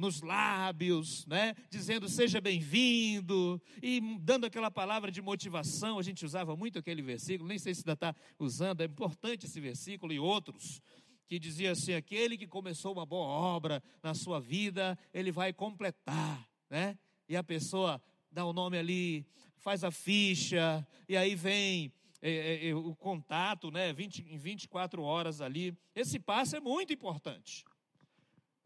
nos 0.02 0.22
lábios, 0.22 1.28
né? 1.28 1.54
dizendo 1.70 2.10
seja 2.10 2.42
bem-vindo, 2.42 3.62
e 3.84 4.02
dando 4.20 4.46
aquela 4.46 4.72
palavra 4.72 5.12
de 5.12 5.22
motivação. 5.22 6.00
A 6.00 6.02
gente 6.02 6.26
usava 6.26 6.56
muito 6.56 6.80
aquele 6.80 7.04
versículo, 7.04 7.48
nem 7.48 7.60
sei 7.60 7.76
se 7.76 7.82
ainda 7.82 7.94
está 7.94 8.16
usando, 8.40 8.82
é 8.82 8.86
importante 8.86 9.46
esse 9.46 9.60
versículo 9.62 10.12
e 10.12 10.20
outros, 10.20 10.82
que 11.28 11.38
dizia 11.38 11.74
assim: 11.74 11.94
aquele 11.94 12.36
que 12.36 12.48
começou 12.48 12.94
uma 12.94 13.06
boa 13.06 13.28
obra 13.28 13.82
na 14.02 14.16
sua 14.16 14.42
vida, 14.42 14.98
ele 15.14 15.32
vai 15.32 15.54
completar, 15.54 16.50
né? 16.68 16.98
E 17.30 17.38
a 17.38 17.44
pessoa 17.44 18.02
dá 18.32 18.44
o 18.44 18.52
nome 18.52 18.80
ali, 18.80 19.24
faz 19.58 19.84
a 19.84 19.92
ficha, 19.92 20.86
e 21.08 21.16
aí 21.16 21.36
vem. 21.36 21.94
É, 22.24 22.68
é, 22.68 22.70
é 22.70 22.76
o 22.76 22.96
contato, 22.96 23.72
né, 23.72 23.92
20, 23.92 24.22
em 24.30 24.38
24 24.38 25.02
horas 25.02 25.42
ali. 25.42 25.76
Esse 25.96 26.20
passo 26.20 26.56
é 26.56 26.60
muito 26.60 26.94
importante. 26.94 27.66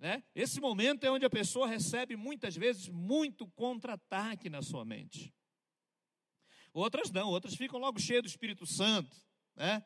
Né? 0.06 0.22
Esse 0.36 0.62
momento 0.62 1.04
é 1.04 1.10
onde 1.10 1.26
a 1.26 1.30
pessoa 1.32 1.66
recebe 1.66 2.16
muitas 2.16 2.56
vezes 2.56 2.90
muito 2.90 3.48
contra-ataque 3.48 4.52
na 4.52 4.62
sua 4.62 4.86
mente. 4.86 5.34
Outras 6.72 7.10
não, 7.10 7.30
outras 7.30 7.56
ficam 7.56 7.80
logo 7.80 8.00
cheias 8.00 8.22
do 8.22 8.28
Espírito 8.28 8.68
Santo. 8.68 9.18
Né? 9.56 9.84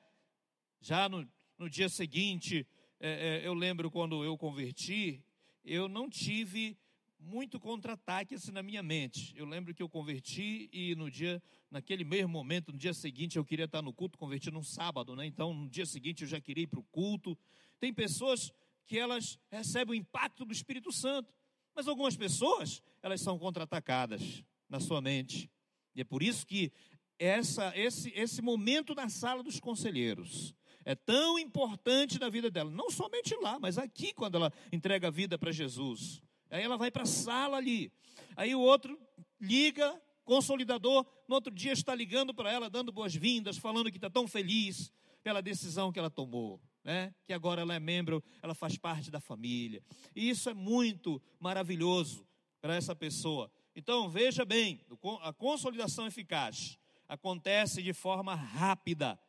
Já 0.82 1.08
no, 1.08 1.26
no 1.58 1.70
dia 1.70 1.88
seguinte, 1.88 2.68
é, 3.00 3.40
é, 3.44 3.48
eu 3.48 3.54
lembro 3.54 3.90
quando 3.90 4.22
eu 4.22 4.38
converti, 4.38 5.24
eu 5.64 5.88
não 5.88 6.10
tive 6.10 6.78
muito 7.18 7.58
contra-ataque 7.58 8.36
assim 8.36 8.52
na 8.52 8.62
minha 8.62 8.84
mente. 8.84 9.34
Eu 9.38 9.46
lembro 9.46 9.74
que 9.74 9.82
eu 9.82 9.88
converti 9.88 10.70
e 10.74 10.96
no 10.96 11.10
dia, 11.10 11.42
naquele 11.72 12.04
mesmo 12.04 12.28
momento, 12.28 12.74
no 12.74 12.78
dia 12.78 12.94
seguinte, 12.94 13.38
eu 13.38 13.46
queria 13.46 13.68
estar 13.68 13.82
no 13.82 13.94
culto, 13.94 14.18
converti 14.18 14.52
num 14.52 14.64
sábado, 14.64 15.16
né? 15.16 15.26
Então, 15.26 15.54
no 15.54 15.70
dia 15.70 15.86
seguinte 15.86 16.24
eu 16.24 16.28
já 16.28 16.42
queria 16.42 16.66
ir 16.66 16.68
para 16.68 16.82
o 16.82 16.84
culto. 16.92 17.38
Tem 17.80 17.94
pessoas 17.94 18.52
que 18.90 18.98
elas 18.98 19.38
recebem 19.52 19.92
o 19.92 20.02
impacto 20.02 20.44
do 20.44 20.52
Espírito 20.52 20.92
Santo. 20.92 21.32
Mas 21.76 21.88
algumas 21.88 22.18
pessoas, 22.18 22.82
elas 23.04 23.22
são 23.22 23.38
contra-atacadas 23.38 24.44
na 24.68 24.80
sua 24.80 25.00
mente. 25.00 25.50
E 25.96 26.02
é 26.02 26.04
por 26.04 26.24
isso 26.24 26.46
que 26.46 26.74
essa, 27.20 27.72
esse, 27.78 28.12
esse 28.16 28.42
momento 28.42 28.96
na 28.96 29.08
sala 29.08 29.44
dos 29.44 29.60
conselheiros 29.60 30.56
é 30.84 30.96
tão 30.96 31.38
importante 31.38 32.20
na 32.20 32.30
vida 32.30 32.50
dela. 32.50 32.72
Não 32.72 32.90
somente 32.90 33.36
lá, 33.36 33.60
mas 33.60 33.78
aqui, 33.78 34.12
quando 34.12 34.36
ela 34.36 34.52
entrega 34.74 35.10
a 35.10 35.12
vida 35.12 35.38
para 35.38 35.52
Jesus. 35.52 36.20
Aí 36.50 36.64
ela 36.64 36.76
vai 36.76 36.90
para 36.90 37.04
a 37.04 37.06
sala 37.06 37.58
ali. 37.58 37.94
Aí 38.36 38.56
o 38.56 38.60
outro 38.60 39.00
liga, 39.40 40.02
consolidador, 40.26 41.06
no 41.28 41.36
outro 41.36 41.54
dia 41.54 41.74
está 41.74 41.94
ligando 41.94 42.34
para 42.34 42.52
ela, 42.52 42.72
dando 42.72 42.92
boas-vindas, 42.92 43.56
falando 43.56 43.92
que 43.92 43.98
está 43.98 44.10
tão 44.10 44.28
feliz 44.28 44.92
pela 45.22 45.44
decisão 45.44 45.92
que 45.92 46.00
ela 46.00 46.10
tomou 46.10 46.60
né? 46.90 47.14
que 47.24 47.34
agora 47.34 47.62
ela 47.62 47.76
é 47.76 47.80
membro, 47.80 48.24
ela 48.42 48.56
faz 48.56 48.76
parte 48.76 49.12
da 49.12 49.20
família. 49.20 49.84
E 50.16 50.28
isso 50.28 50.50
é 50.50 50.56
muito 50.56 51.22
maravilhoso 51.40 52.28
para 52.60 52.76
essa 52.76 52.96
pessoa. 52.96 53.52
Então, 53.76 54.10
veja 54.10 54.44
bem, 54.44 54.82
a 55.22 55.32
consolidação 55.32 56.08
eficaz 56.08 56.80
acontece 57.08 57.84
de 57.84 57.94
forma 57.94 58.34
rápida. 58.34 59.20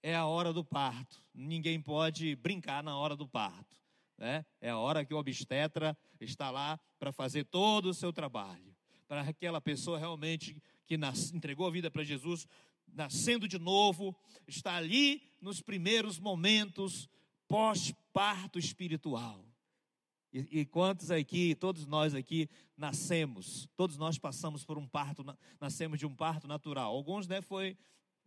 É 0.00 0.14
a 0.14 0.26
hora 0.26 0.52
do 0.52 0.64
parto. 0.64 1.20
Ninguém 1.34 1.80
pode 1.80 2.36
brincar 2.36 2.84
na 2.84 2.96
hora 2.96 3.16
do 3.16 3.26
parto. 3.26 3.76
Né? 4.16 4.46
É 4.60 4.70
a 4.70 4.78
hora 4.78 5.04
que 5.04 5.12
o 5.12 5.18
obstetra 5.18 5.98
está 6.20 6.52
lá 6.52 6.78
para 7.00 7.10
fazer 7.10 7.46
todo 7.46 7.86
o 7.86 7.94
seu 7.94 8.12
trabalho. 8.12 8.76
Para 9.08 9.22
aquela 9.22 9.60
pessoa 9.60 9.98
realmente 9.98 10.56
que 10.86 10.96
nas, 10.96 11.32
entregou 11.32 11.66
a 11.66 11.70
vida 11.70 11.90
para 11.90 12.04
Jesus 12.04 12.46
nascendo 12.92 13.46
de 13.46 13.58
novo, 13.58 14.16
está 14.46 14.74
ali 14.76 15.22
nos 15.40 15.60
primeiros 15.60 16.18
momentos 16.18 17.08
pós-parto 17.46 18.58
espiritual. 18.58 19.44
E, 20.32 20.60
e, 20.60 20.64
quantos 20.66 21.10
aqui, 21.10 21.54
todos 21.54 21.86
nós 21.86 22.14
aqui, 22.14 22.50
nascemos, 22.76 23.66
todos 23.76 23.96
nós 23.96 24.18
passamos 24.18 24.64
por 24.64 24.76
um 24.76 24.86
parto, 24.86 25.24
nascemos 25.58 25.98
de 25.98 26.06
um 26.06 26.14
parto 26.14 26.46
natural. 26.46 26.94
Alguns, 26.94 27.26
né, 27.26 27.40
foi 27.40 27.76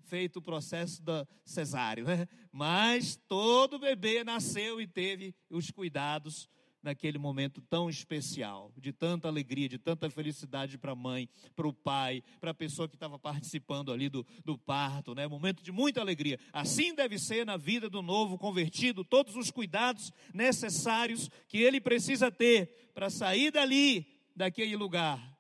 feito 0.01 0.37
o 0.37 0.41
processo 0.41 1.01
da 1.03 1.27
cesáreo, 1.45 2.05
né? 2.05 2.27
Mas 2.51 3.15
todo 3.27 3.77
bebê 3.77 4.23
nasceu 4.23 4.81
e 4.81 4.87
teve 4.87 5.35
os 5.49 5.69
cuidados 5.69 6.49
naquele 6.81 7.17
momento 7.17 7.61
tão 7.61 7.89
especial, 7.89 8.71
de 8.77 8.91
tanta 8.91 9.27
alegria, 9.27 9.69
de 9.69 9.77
tanta 9.77 10.09
felicidade 10.09 10.77
para 10.77 10.93
a 10.93 10.95
mãe, 10.95 11.29
para 11.55 11.67
o 11.67 11.73
pai, 11.73 12.23
para 12.39 12.51
a 12.51 12.53
pessoa 12.53 12.87
que 12.87 12.95
estava 12.95 13.19
participando 13.19 13.91
ali 13.91 14.09
do, 14.09 14.25
do 14.43 14.57
parto, 14.57 15.13
né? 15.13 15.27
Momento 15.27 15.63
de 15.63 15.71
muita 15.71 16.01
alegria. 16.01 16.39
Assim 16.51 16.95
deve 16.95 17.19
ser 17.19 17.45
na 17.45 17.57
vida 17.57 17.89
do 17.89 18.01
novo 18.01 18.37
convertido, 18.37 19.03
todos 19.03 19.35
os 19.35 19.51
cuidados 19.51 20.11
necessários 20.33 21.29
que 21.47 21.59
ele 21.59 21.79
precisa 21.79 22.31
ter 22.31 22.91
para 22.93 23.09
sair 23.09 23.51
dali, 23.51 24.07
daquele 24.35 24.75
lugar, 24.75 25.37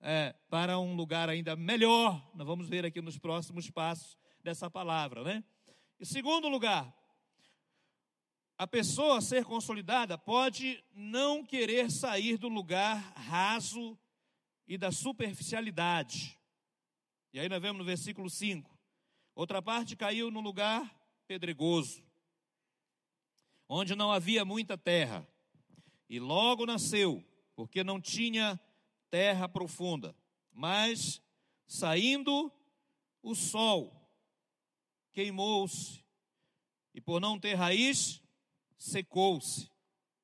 é, 0.00 0.34
para 0.48 0.78
um 0.78 0.94
lugar 0.94 1.28
ainda 1.28 1.54
melhor. 1.54 2.30
Nós 2.34 2.46
vamos 2.46 2.68
ver 2.68 2.84
aqui 2.84 3.00
nos 3.00 3.18
próximos 3.18 3.70
passos 3.70 4.16
dessa 4.42 4.70
palavra, 4.70 5.22
né? 5.22 5.44
E 5.98 6.06
segundo 6.06 6.48
lugar, 6.48 6.94
a 8.60 8.66
pessoa 8.66 9.22
ser 9.22 9.42
consolidada 9.46 10.18
pode 10.18 10.84
não 10.92 11.42
querer 11.42 11.90
sair 11.90 12.36
do 12.36 12.46
lugar 12.46 12.98
raso 13.16 13.98
e 14.68 14.76
da 14.76 14.92
superficialidade. 14.92 16.38
E 17.32 17.40
aí 17.40 17.48
nós 17.48 17.62
vemos 17.62 17.78
no 17.78 17.86
versículo 17.86 18.28
5. 18.28 18.70
Outra 19.34 19.62
parte 19.62 19.96
caiu 19.96 20.30
no 20.30 20.40
lugar 20.42 20.94
pedregoso, 21.26 22.04
onde 23.66 23.96
não 23.96 24.12
havia 24.12 24.44
muita 24.44 24.76
terra, 24.76 25.26
e 26.06 26.20
logo 26.20 26.66
nasceu, 26.66 27.24
porque 27.56 27.82
não 27.82 27.98
tinha 27.98 28.60
terra 29.08 29.48
profunda. 29.48 30.14
Mas 30.52 31.22
saindo 31.66 32.52
o 33.22 33.34
sol, 33.34 34.06
queimou-se, 35.14 36.04
e 36.92 37.00
por 37.00 37.22
não 37.22 37.40
ter 37.40 37.54
raiz, 37.54 38.20
secou-se. 38.80 39.70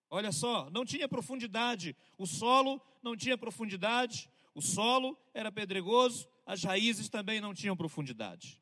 Olha 0.08 0.32
só, 0.32 0.70
não 0.70 0.84
tinha 0.84 1.06
profundidade, 1.06 1.94
o 2.16 2.26
solo 2.26 2.80
não 3.02 3.14
tinha 3.14 3.36
profundidade, 3.36 4.30
o 4.54 4.62
solo 4.62 5.16
era 5.34 5.52
pedregoso, 5.52 6.26
as 6.46 6.64
raízes 6.64 7.08
também 7.08 7.40
não 7.40 7.52
tinham 7.52 7.76
profundidade. 7.76 8.60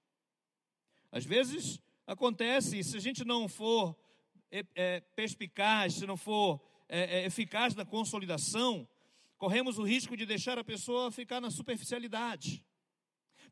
Às 1.13 1.25
vezes 1.25 1.81
acontece, 2.07 2.83
se 2.83 2.97
a 2.97 3.01
gente 3.01 3.25
não 3.25 3.49
for 3.49 3.97
é, 4.51 4.67
é, 4.75 5.01
perspicaz, 5.01 5.95
se 5.95 6.07
não 6.07 6.17
for 6.17 6.61
é, 6.89 7.21
é, 7.21 7.27
eficaz 7.27 7.75
na 7.75 7.85
consolidação, 7.85 8.89
corremos 9.39 9.79
o 9.79 9.85
risco 9.85 10.17
de 10.17 10.27
deixar 10.27 10.59
a 10.59 10.65
pessoa 10.65 11.13
ficar 11.13 11.41
na 11.41 11.51
superficialidade. 11.51 12.65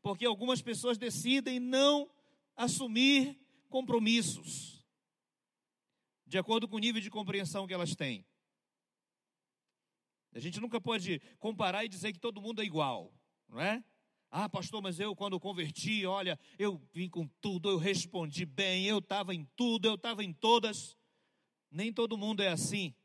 Porque 0.01 0.25
algumas 0.25 0.61
pessoas 0.61 0.97
decidem 0.97 1.59
não 1.59 2.09
assumir 2.57 3.39
compromissos 3.69 4.82
de 6.33 6.39
acordo 6.39 6.67
com 6.67 6.77
o 6.77 6.79
nível 6.79 6.99
de 6.99 7.11
compreensão 7.11 7.67
que 7.67 7.73
elas 7.75 7.95
têm. 7.95 8.25
A 10.33 10.39
gente 10.39 10.59
nunca 10.59 10.81
pode 10.81 11.21
comparar 11.37 11.85
e 11.85 11.87
dizer 11.87 12.11
que 12.11 12.17
todo 12.17 12.41
mundo 12.41 12.59
é 12.59 12.65
igual, 12.65 13.13
não 13.47 13.61
é? 13.61 13.83
Ah, 14.31 14.49
pastor, 14.49 14.81
mas 14.81 14.99
eu 14.99 15.15
quando 15.15 15.39
converti, 15.39 16.07
olha, 16.07 16.39
eu 16.57 16.81
vim 16.91 17.07
com 17.07 17.27
tudo, 17.39 17.69
eu 17.69 17.77
respondi 17.77 18.47
bem, 18.47 18.87
eu 18.87 18.97
estava 18.97 19.35
em 19.35 19.45
tudo, 19.55 19.87
eu 19.87 19.93
estava 19.93 20.23
em 20.23 20.33
todas. 20.33 20.97
Nem 21.69 21.93
todo 21.93 22.17
mundo 22.17 22.41
é 22.41 22.47
assim. 22.47 22.95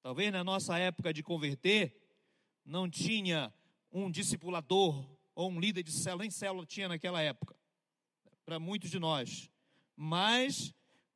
Talvez 0.00 0.30
na 0.30 0.44
nossa 0.44 0.78
época 0.78 1.12
de 1.12 1.24
converter, 1.24 2.00
não 2.64 2.88
tinha 2.88 3.52
um 3.90 4.08
discipulador 4.08 5.04
ou 5.34 5.50
um 5.50 5.58
líder 5.58 5.82
de 5.82 5.90
célula, 5.90 6.22
nem 6.22 6.30
célula 6.30 6.64
tinha 6.64 6.86
naquela 6.86 7.20
época, 7.20 7.58
para 8.44 8.60
muitos 8.60 8.92
de 8.92 9.00
nós. 9.00 9.50
Mas 9.96 10.72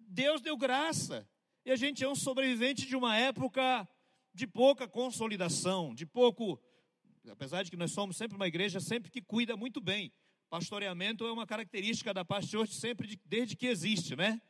Deus 0.08 0.40
deu 0.40 0.56
graça. 0.56 1.28
E 1.64 1.70
a 1.70 1.76
gente 1.76 2.04
é 2.04 2.08
um 2.08 2.14
sobrevivente 2.14 2.86
de 2.86 2.96
uma 2.96 3.16
época 3.16 3.88
de 4.32 4.46
pouca 4.46 4.86
consolidação, 4.86 5.94
de 5.94 6.04
pouco. 6.04 6.60
Apesar 7.30 7.62
de 7.62 7.70
que 7.70 7.76
nós 7.76 7.92
somos 7.92 8.16
sempre 8.16 8.36
uma 8.36 8.46
igreja 8.46 8.80
sempre 8.80 9.10
que 9.10 9.22
cuida 9.22 9.56
muito 9.56 9.80
bem. 9.80 10.12
Pastoreamento 10.50 11.26
é 11.26 11.32
uma 11.32 11.46
característica 11.46 12.12
da 12.12 12.24
paz 12.24 12.46
de 12.46 12.56
hoje 12.56 12.74
sempre 12.74 13.18
desde 13.24 13.56
que 13.56 13.66
existe, 13.66 14.14
né? 14.14 14.40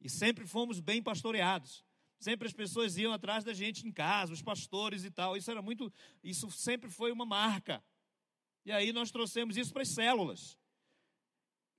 E 0.00 0.08
sempre 0.08 0.46
fomos 0.46 0.80
bem 0.80 1.02
pastoreados. 1.02 1.84
Sempre 2.18 2.48
as 2.48 2.52
pessoas 2.52 2.96
iam 2.96 3.12
atrás 3.12 3.44
da 3.44 3.52
gente 3.52 3.86
em 3.86 3.92
casa, 3.92 4.32
os 4.32 4.42
pastores 4.42 5.04
e 5.04 5.10
tal. 5.10 5.36
Isso 5.36 5.50
era 5.50 5.62
muito, 5.62 5.92
isso 6.22 6.50
sempre 6.50 6.90
foi 6.90 7.12
uma 7.12 7.24
marca. 7.24 7.82
E 8.64 8.72
aí 8.72 8.92
nós 8.92 9.10
trouxemos 9.10 9.56
isso 9.56 9.72
para 9.72 9.82
as 9.82 9.88
células. 9.88 10.58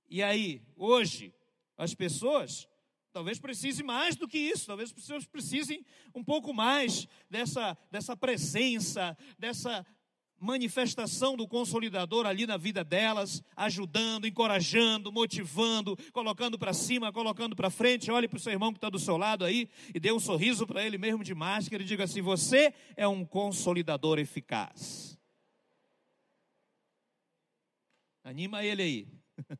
E 0.08 0.22
aí, 0.22 0.62
hoje, 0.74 1.32
as 1.76 1.94
pessoas 1.94 2.66
talvez 3.12 3.38
precisem 3.38 3.84
mais 3.84 4.16
do 4.16 4.28
que 4.28 4.38
isso, 4.38 4.66
talvez 4.66 4.92
pessoas 4.92 5.26
precisem 5.26 5.84
um 6.14 6.22
pouco 6.22 6.52
mais 6.54 7.06
dessa, 7.28 7.76
dessa 7.90 8.16
presença, 8.16 9.16
dessa 9.38 9.84
manifestação 10.40 11.36
do 11.36 11.46
consolidador 11.46 12.24
ali 12.24 12.46
na 12.46 12.56
vida 12.56 12.82
delas, 12.82 13.42
ajudando, 13.54 14.26
encorajando, 14.26 15.12
motivando, 15.12 15.96
colocando 16.12 16.58
para 16.58 16.72
cima, 16.72 17.12
colocando 17.12 17.54
para 17.54 17.68
frente. 17.68 18.10
Olhe 18.10 18.26
para 18.26 18.38
o 18.38 18.40
seu 18.40 18.52
irmão 18.52 18.72
que 18.72 18.78
está 18.78 18.88
do 18.88 18.98
seu 18.98 19.18
lado 19.18 19.44
aí 19.44 19.68
e 19.94 20.00
dê 20.00 20.10
um 20.10 20.18
sorriso 20.18 20.66
para 20.66 20.84
ele 20.84 20.96
mesmo 20.96 21.22
de 21.22 21.34
máscara 21.34 21.82
e 21.82 21.86
diga 21.86 22.04
assim: 22.04 22.22
Você 22.22 22.72
é 22.96 23.06
um 23.06 23.24
consolidador 23.24 24.18
eficaz. 24.18 25.18
Anima 28.24 28.64
ele 28.64 28.82
aí. 28.82 29.08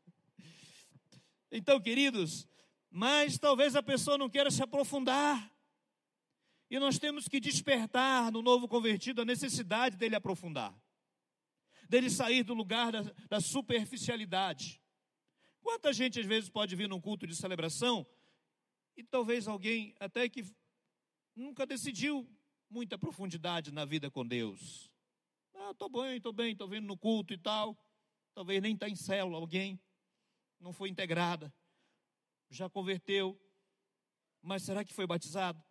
então, 1.51 1.79
queridos, 1.79 2.47
mas 2.91 3.37
talvez 3.37 3.73
a 3.73 3.81
pessoa 3.81 4.17
não 4.17 4.29
queira 4.29 4.51
se 4.51 4.61
aprofundar. 4.61 5.49
E 6.69 6.77
nós 6.77 6.99
temos 6.99 7.27
que 7.27 7.39
despertar 7.39 8.31
no 8.31 8.41
novo 8.41 8.67
convertido 8.67 9.21
a 9.21 9.25
necessidade 9.25 9.95
dele 9.95 10.15
aprofundar, 10.15 10.77
dele 11.89 12.09
sair 12.09 12.43
do 12.43 12.53
lugar 12.53 12.91
da, 12.91 13.01
da 13.29 13.39
superficialidade. 13.39 14.81
Quanta 15.61 15.93
gente 15.93 16.19
às 16.19 16.25
vezes 16.25 16.49
pode 16.49 16.75
vir 16.75 16.89
num 16.89 16.99
culto 16.99 17.25
de 17.25 17.35
celebração 17.35 18.05
e 18.97 19.03
talvez 19.03 19.47
alguém 19.47 19.95
até 19.99 20.27
que 20.27 20.43
nunca 21.35 21.65
decidiu 21.65 22.29
muita 22.69 22.97
profundidade 22.97 23.71
na 23.71 23.85
vida 23.85 24.11
com 24.11 24.25
Deus. 24.25 24.91
Ah, 25.53 25.71
estou 25.71 25.89
bem, 25.89 26.17
estou 26.17 26.33
bem, 26.33 26.51
estou 26.51 26.67
vindo 26.67 26.87
no 26.87 26.97
culto 26.97 27.33
e 27.33 27.37
tal. 27.37 27.77
Talvez 28.33 28.61
nem 28.61 28.73
está 28.73 28.89
em 28.89 28.95
célula 28.95 29.37
alguém, 29.37 29.79
não 30.59 30.71
foi 30.71 30.89
integrada, 30.89 31.53
já 32.51 32.69
converteu, 32.69 33.39
mas 34.41 34.63
será 34.63 34.83
que 34.83 34.93
foi 34.93 35.07
batizado? 35.07 35.63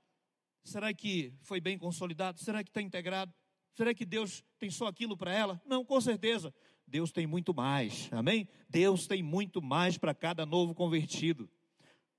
Será 0.65 0.93
que 0.93 1.33
foi 1.43 1.61
bem 1.61 1.79
consolidado? 1.79 2.41
Será 2.41 2.65
que 2.65 2.71
está 2.71 2.81
integrado? 2.81 3.33
Será 3.75 3.95
que 3.95 4.07
Deus 4.07 4.43
tem 4.59 4.71
só 4.71 4.87
aquilo 4.87 5.17
para 5.17 5.33
ela? 5.33 5.61
Não, 5.65 5.85
com 5.85 6.01
certeza. 6.01 6.53
Deus 6.87 7.13
tem 7.13 7.27
muito 7.27 7.55
mais, 7.55 8.09
amém? 8.13 8.49
Deus 8.69 9.07
tem 9.07 9.23
muito 9.23 9.63
mais 9.63 9.97
para 9.97 10.15
cada 10.15 10.45
novo 10.45 10.75
convertido. 10.75 11.49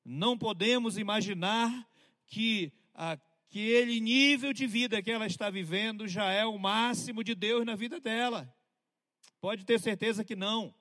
Não 0.06 0.38
podemos 0.38 0.98
imaginar 0.98 1.88
que 2.26 2.72
aquele 2.94 4.00
nível 4.00 4.54
de 4.54 4.66
vida 4.66 5.02
que 5.02 5.12
ela 5.12 5.26
está 5.26 5.50
vivendo 5.50 6.08
já 6.08 6.32
é 6.32 6.46
o 6.46 6.58
máximo 6.58 7.24
de 7.24 7.36
Deus 7.36 7.66
na 7.66 7.76
vida 7.76 8.00
dela. 8.00 8.54
Pode 9.42 9.66
ter 9.66 9.80
certeza 9.80 10.24
que 10.24 10.36
não. 10.36 10.74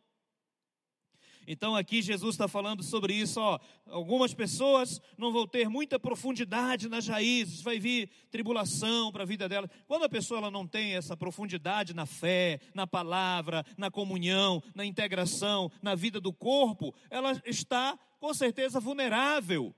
Então 1.46 1.74
aqui 1.74 2.02
Jesus 2.02 2.34
está 2.34 2.46
falando 2.46 2.82
sobre 2.82 3.14
isso, 3.14 3.40
ó. 3.40 3.58
Algumas 3.86 4.32
pessoas 4.32 5.00
não 5.18 5.32
vão 5.32 5.46
ter 5.46 5.68
muita 5.68 5.98
profundidade 5.98 6.88
nas 6.88 7.06
raízes, 7.08 7.60
vai 7.60 7.78
vir 7.78 8.10
tribulação 8.30 9.10
para 9.10 9.22
a 9.22 9.26
vida 9.26 9.48
dela. 9.48 9.68
Quando 9.86 10.04
a 10.04 10.08
pessoa 10.08 10.38
ela 10.38 10.50
não 10.50 10.66
tem 10.66 10.94
essa 10.94 11.16
profundidade 11.16 11.94
na 11.94 12.06
fé, 12.06 12.60
na 12.74 12.86
palavra, 12.86 13.64
na 13.76 13.90
comunhão, 13.90 14.62
na 14.74 14.84
integração, 14.84 15.70
na 15.82 15.94
vida 15.94 16.20
do 16.20 16.32
corpo, 16.32 16.94
ela 17.08 17.40
está 17.44 17.98
com 18.18 18.32
certeza 18.34 18.78
vulnerável 18.78 19.74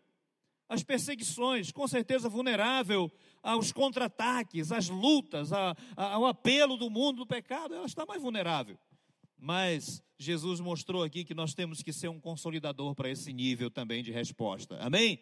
às 0.68 0.82
perseguições, 0.82 1.70
com 1.70 1.86
certeza 1.86 2.28
vulnerável 2.28 3.12
aos 3.42 3.72
contra-ataques, 3.72 4.72
às 4.72 4.88
lutas, 4.88 5.50
ao 5.96 6.26
apelo 6.26 6.76
do 6.76 6.88
mundo 6.88 7.18
do 7.18 7.26
pecado, 7.26 7.74
ela 7.74 7.86
está 7.86 8.06
mais 8.06 8.22
vulnerável. 8.22 8.78
Mas 9.44 10.00
Jesus 10.16 10.60
mostrou 10.60 11.02
aqui 11.02 11.24
que 11.24 11.34
nós 11.34 11.52
temos 11.52 11.82
que 11.82 11.92
ser 11.92 12.06
um 12.06 12.20
consolidador 12.20 12.94
para 12.94 13.10
esse 13.10 13.32
nível 13.32 13.68
também 13.68 14.00
de 14.00 14.12
resposta. 14.12 14.78
Amém? 14.80 15.18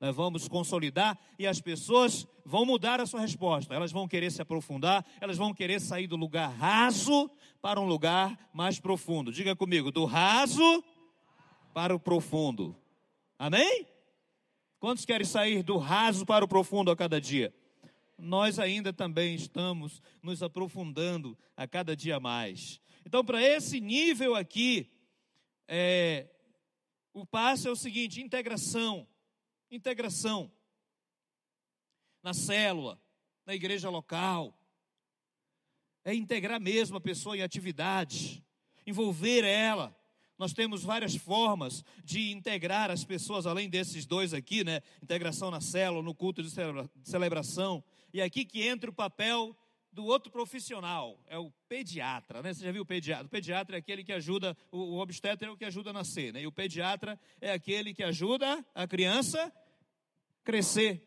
Nós 0.00 0.16
vamos 0.16 0.48
consolidar 0.48 1.18
e 1.38 1.46
as 1.46 1.60
pessoas 1.60 2.26
vão 2.46 2.64
mudar 2.64 2.98
a 2.98 3.04
sua 3.04 3.20
resposta. 3.20 3.74
Elas 3.74 3.92
vão 3.92 4.08
querer 4.08 4.32
se 4.32 4.40
aprofundar, 4.40 5.04
elas 5.20 5.36
vão 5.36 5.52
querer 5.52 5.82
sair 5.82 6.06
do 6.06 6.16
lugar 6.16 6.48
raso 6.48 7.30
para 7.60 7.78
um 7.78 7.84
lugar 7.84 8.48
mais 8.54 8.80
profundo. 8.80 9.30
Diga 9.30 9.54
comigo, 9.54 9.92
do 9.92 10.06
raso 10.06 10.82
para 11.74 11.94
o 11.94 12.00
profundo. 12.00 12.74
Amém? 13.38 13.86
Quantos 14.80 15.04
querem 15.04 15.26
sair 15.26 15.62
do 15.62 15.76
raso 15.76 16.24
para 16.24 16.42
o 16.42 16.48
profundo 16.48 16.90
a 16.90 16.96
cada 16.96 17.20
dia? 17.20 17.52
Nós 18.16 18.58
ainda 18.58 18.94
também 18.94 19.34
estamos 19.34 20.00
nos 20.22 20.42
aprofundando 20.42 21.36
a 21.54 21.68
cada 21.68 21.94
dia 21.94 22.18
mais. 22.18 22.80
Então, 23.08 23.24
para 23.24 23.42
esse 23.42 23.80
nível 23.80 24.34
aqui, 24.34 24.86
é, 25.66 26.28
o 27.14 27.24
passo 27.24 27.66
é 27.66 27.70
o 27.70 27.74
seguinte: 27.74 28.20
integração. 28.20 29.08
Integração. 29.70 30.52
Na 32.22 32.34
célula, 32.34 33.00
na 33.46 33.54
igreja 33.54 33.88
local. 33.88 34.54
É 36.04 36.14
integrar 36.14 36.60
mesmo 36.60 36.98
a 36.98 37.00
pessoa 37.00 37.34
em 37.34 37.40
atividade, 37.40 38.44
envolver 38.86 39.42
ela. 39.42 39.98
Nós 40.36 40.52
temos 40.52 40.82
várias 40.82 41.16
formas 41.16 41.82
de 42.04 42.30
integrar 42.30 42.90
as 42.90 43.04
pessoas, 43.04 43.46
além 43.46 43.70
desses 43.70 44.04
dois 44.04 44.34
aqui, 44.34 44.62
né? 44.62 44.82
Integração 45.02 45.50
na 45.50 45.62
célula, 45.62 46.02
no 46.02 46.14
culto 46.14 46.42
de 46.42 46.50
celebração. 47.02 47.82
E 48.12 48.20
aqui 48.20 48.44
que 48.44 48.68
entra 48.68 48.90
o 48.90 48.94
papel 48.94 49.56
do 49.92 50.04
outro 50.04 50.30
profissional, 50.30 51.18
é 51.26 51.38
o 51.38 51.50
pediatra, 51.68 52.42
né? 52.42 52.52
Você 52.52 52.64
já 52.64 52.72
viu 52.72 52.82
o 52.82 52.86
pediatra? 52.86 53.26
O 53.26 53.30
pediatra 53.30 53.76
é 53.76 53.78
aquele 53.78 54.04
que 54.04 54.12
ajuda, 54.12 54.56
o, 54.70 54.98
obstetra 54.98 55.48
é 55.48 55.50
o 55.50 55.56
que 55.56 55.64
ajuda 55.64 55.90
a 55.90 55.92
nascer, 55.92 56.32
né? 56.32 56.42
E 56.42 56.46
o 56.46 56.52
pediatra 56.52 57.18
é 57.40 57.52
aquele 57.52 57.94
que 57.94 58.02
ajuda 58.02 58.64
a 58.74 58.86
criança 58.86 59.52
crescer, 60.44 61.02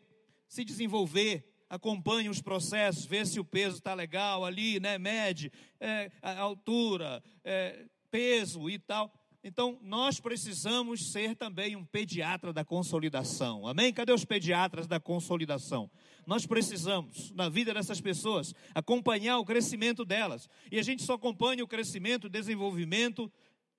se 0.46 0.64
desenvolver, 0.64 1.48
acompanha 1.68 2.30
os 2.30 2.42
processos, 2.42 3.06
vê 3.06 3.24
se 3.24 3.40
o 3.40 3.44
peso 3.44 3.78
está 3.78 3.94
legal 3.94 4.44
ali, 4.44 4.78
né? 4.78 4.98
Mede 4.98 5.50
é, 5.80 6.10
a 6.20 6.38
altura, 6.38 7.22
é, 7.42 7.86
peso 8.10 8.68
e 8.68 8.78
tal. 8.78 9.10
Então, 9.44 9.76
nós 9.82 10.20
precisamos 10.20 11.10
ser 11.10 11.34
também 11.34 11.74
um 11.74 11.84
pediatra 11.84 12.52
da 12.52 12.64
consolidação. 12.64 13.66
Amém? 13.66 13.92
Cadê 13.92 14.12
os 14.12 14.24
pediatras 14.24 14.86
da 14.86 15.00
consolidação? 15.00 15.90
Nós 16.24 16.46
precisamos, 16.46 17.32
na 17.32 17.48
vida 17.48 17.74
dessas 17.74 18.00
pessoas, 18.00 18.54
acompanhar 18.72 19.38
o 19.38 19.44
crescimento 19.44 20.04
delas. 20.04 20.48
E 20.70 20.78
a 20.78 20.82
gente 20.82 21.02
só 21.02 21.14
acompanha 21.14 21.64
o 21.64 21.68
crescimento, 21.68 22.26
o 22.26 22.30
desenvolvimento 22.30 23.30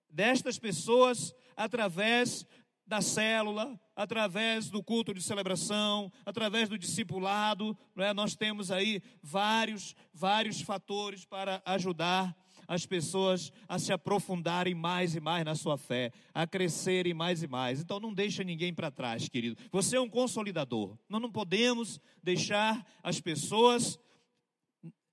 destas 0.10 0.60
pessoas 0.60 1.34
através 1.56 2.46
da 2.86 3.00
célula, 3.00 3.80
através 3.96 4.70
do 4.70 4.84
culto 4.84 5.14
de 5.14 5.22
celebração, 5.22 6.12
através 6.26 6.68
do 6.68 6.78
discipulado. 6.78 7.78
É? 7.98 8.14
Nós 8.14 8.36
temos 8.36 8.70
aí 8.70 9.02
vários, 9.22 9.96
vários 10.14 10.60
fatores 10.60 11.24
para 11.24 11.62
ajudar 11.66 12.36
as 12.74 12.86
pessoas 12.86 13.52
a 13.68 13.78
se 13.78 13.94
aprofundarem 13.94 14.74
mais 14.74 15.16
e 15.16 15.20
mais 15.20 15.46
na 15.46 15.56
sua 15.56 15.78
fé, 15.78 16.12
a 16.34 16.48
crescerem 16.48 17.14
mais 17.14 17.44
e 17.44 17.48
mais. 17.48 17.80
Então 17.80 18.00
não 18.00 18.14
deixa 18.14 18.44
ninguém 18.44 18.74
para 18.74 18.90
trás, 18.90 19.30
querido. 19.30 19.56
Você 19.72 19.96
é 19.96 20.02
um 20.02 20.10
consolidador. 20.10 20.98
Nós 21.08 21.22
não 21.22 21.32
podemos 21.32 22.02
deixar 22.22 22.86
as 23.04 23.22
pessoas 23.22 24.00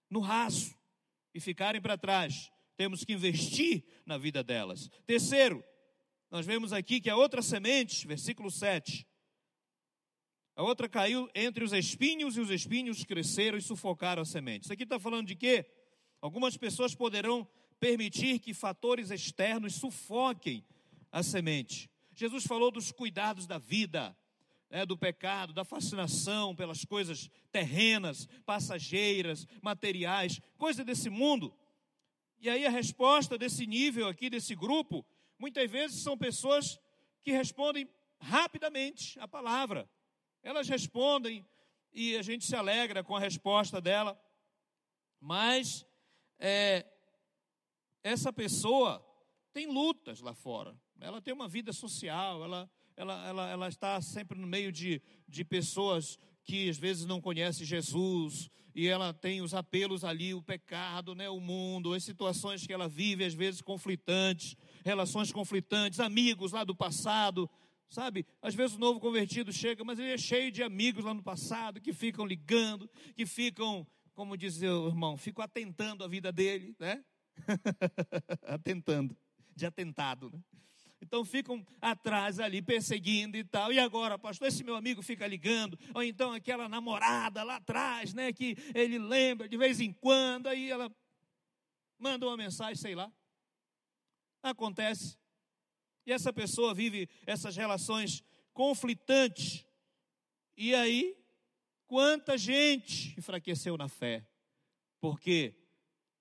no 0.08 0.20
raso 0.20 0.74
e 1.34 1.40
ficarem 1.40 1.80
para 1.80 1.98
trás. 1.98 2.50
Temos 2.76 3.04
que 3.04 3.12
investir 3.12 3.84
na 4.06 4.16
vida 4.16 4.42
delas. 4.42 4.88
Terceiro, 5.06 5.62
nós 6.30 6.46
vemos 6.46 6.72
aqui 6.72 7.00
que 7.00 7.10
a 7.10 7.16
outra 7.16 7.42
semente, 7.42 8.06
versículo 8.06 8.50
7, 8.50 9.06
a 10.56 10.62
outra 10.62 10.88
caiu 10.88 11.28
entre 11.34 11.62
os 11.62 11.72
espinhos 11.72 12.36
e 12.36 12.40
os 12.40 12.50
espinhos 12.50 13.04
cresceram 13.04 13.58
e 13.58 13.62
sufocaram 13.62 14.22
a 14.22 14.24
semente. 14.24 14.64
Isso 14.64 14.72
aqui 14.72 14.84
está 14.84 14.98
falando 14.98 15.26
de 15.26 15.34
quê? 15.34 15.66
Algumas 16.20 16.56
pessoas 16.56 16.94
poderão 16.94 17.48
permitir 17.78 18.38
que 18.38 18.52
fatores 18.52 19.10
externos 19.10 19.74
sufoquem 19.74 20.64
a 21.10 21.22
semente. 21.22 21.90
Jesus 22.14 22.44
falou 22.44 22.70
dos 22.70 22.92
cuidados 22.92 23.46
da 23.46 23.58
vida, 23.58 24.16
né, 24.68 24.84
do 24.84 24.96
pecado, 24.96 25.52
da 25.52 25.64
fascinação 25.64 26.54
pelas 26.54 26.84
coisas 26.84 27.30
terrenas, 27.50 28.28
passageiras, 28.44 29.46
materiais, 29.62 30.40
coisa 30.58 30.84
desse 30.84 31.08
mundo. 31.08 31.54
E 32.38 32.48
aí 32.48 32.66
a 32.66 32.70
resposta 32.70 33.36
desse 33.36 33.66
nível 33.66 34.06
aqui, 34.06 34.30
desse 34.30 34.54
grupo, 34.54 35.04
muitas 35.38 35.70
vezes 35.70 36.02
são 36.02 36.16
pessoas 36.16 36.78
que 37.22 37.32
respondem 37.32 37.88
rapidamente 38.18 39.18
a 39.18 39.26
palavra. 39.26 39.88
Elas 40.42 40.68
respondem 40.68 41.44
e 41.92 42.16
a 42.16 42.22
gente 42.22 42.44
se 42.44 42.54
alegra 42.54 43.02
com 43.02 43.16
a 43.16 43.20
resposta 43.20 43.80
dela, 43.80 44.18
mas 45.18 45.84
é, 46.40 46.86
essa 48.02 48.32
pessoa 48.32 49.04
tem 49.52 49.66
lutas 49.66 50.20
lá 50.20 50.34
fora. 50.34 50.74
Ela 51.00 51.20
tem 51.20 51.32
uma 51.32 51.48
vida 51.48 51.72
social, 51.72 52.42
ela, 52.42 52.70
ela, 52.96 53.28
ela, 53.28 53.50
ela 53.50 53.68
está 53.68 54.00
sempre 54.00 54.38
no 54.38 54.46
meio 54.46 54.72
de, 54.72 55.00
de 55.28 55.44
pessoas 55.44 56.18
que 56.44 56.68
às 56.68 56.78
vezes 56.78 57.04
não 57.04 57.20
conhecem 57.20 57.64
Jesus, 57.64 58.50
e 58.74 58.86
ela 58.86 59.12
tem 59.12 59.40
os 59.40 59.54
apelos 59.54 60.04
ali, 60.04 60.32
o 60.34 60.42
pecado, 60.42 61.14
né, 61.14 61.28
o 61.28 61.40
mundo, 61.40 61.92
as 61.92 62.04
situações 62.04 62.66
que 62.66 62.72
ela 62.72 62.88
vive, 62.88 63.24
às 63.24 63.34
vezes 63.34 63.60
conflitantes, 63.60 64.56
relações 64.84 65.32
conflitantes, 65.32 66.00
amigos 66.00 66.52
lá 66.52 66.64
do 66.64 66.74
passado, 66.74 67.50
sabe? 67.88 68.24
Às 68.40 68.54
vezes 68.54 68.76
o 68.76 68.80
novo 68.80 69.00
convertido 69.00 69.52
chega, 69.52 69.84
mas 69.84 69.98
ele 69.98 70.12
é 70.12 70.18
cheio 70.18 70.52
de 70.52 70.62
amigos 70.62 71.04
lá 71.04 71.12
no 71.12 71.22
passado 71.22 71.80
que 71.80 71.92
ficam 71.92 72.24
ligando, 72.24 72.88
que 73.16 73.26
ficam, 73.26 73.86
como 74.14 74.36
diz 74.36 74.60
o 74.62 74.88
irmão, 74.88 75.16
ficam 75.16 75.44
atentando 75.44 76.04
a 76.04 76.08
vida 76.08 76.30
dele, 76.32 76.74
né? 76.78 77.04
atentando, 78.46 79.16
de 79.54 79.66
atentado, 79.66 80.30
né? 80.30 80.42
Então 81.02 81.24
ficam 81.24 81.66
atrás 81.80 82.38
ali, 82.38 82.60
perseguindo 82.60 83.36
e 83.36 83.42
tal. 83.42 83.72
E 83.72 83.78
agora, 83.78 84.18
pastor, 84.18 84.48
esse 84.48 84.62
meu 84.62 84.76
amigo 84.76 85.02
fica 85.02 85.26
ligando. 85.26 85.78
Ou 85.94 86.02
então 86.02 86.32
aquela 86.32 86.68
namorada 86.68 87.42
lá 87.42 87.56
atrás, 87.56 88.12
né? 88.12 88.32
Que 88.32 88.56
ele 88.74 88.98
lembra 88.98 89.48
de 89.48 89.56
vez 89.56 89.80
em 89.80 89.92
quando. 89.92 90.46
Aí 90.46 90.70
ela 90.70 90.94
manda 91.98 92.26
uma 92.26 92.36
mensagem, 92.36 92.76
sei 92.76 92.94
lá. 92.94 93.10
Acontece. 94.42 95.18
E 96.04 96.12
essa 96.12 96.32
pessoa 96.32 96.74
vive 96.74 97.08
essas 97.26 97.56
relações 97.56 98.22
conflitantes. 98.52 99.64
E 100.56 100.74
aí, 100.74 101.16
quanta 101.90 102.38
gente 102.38 103.18
enfraqueceu 103.18 103.76
na 103.76 103.88
fé. 103.88 104.24
Porque 105.00 105.56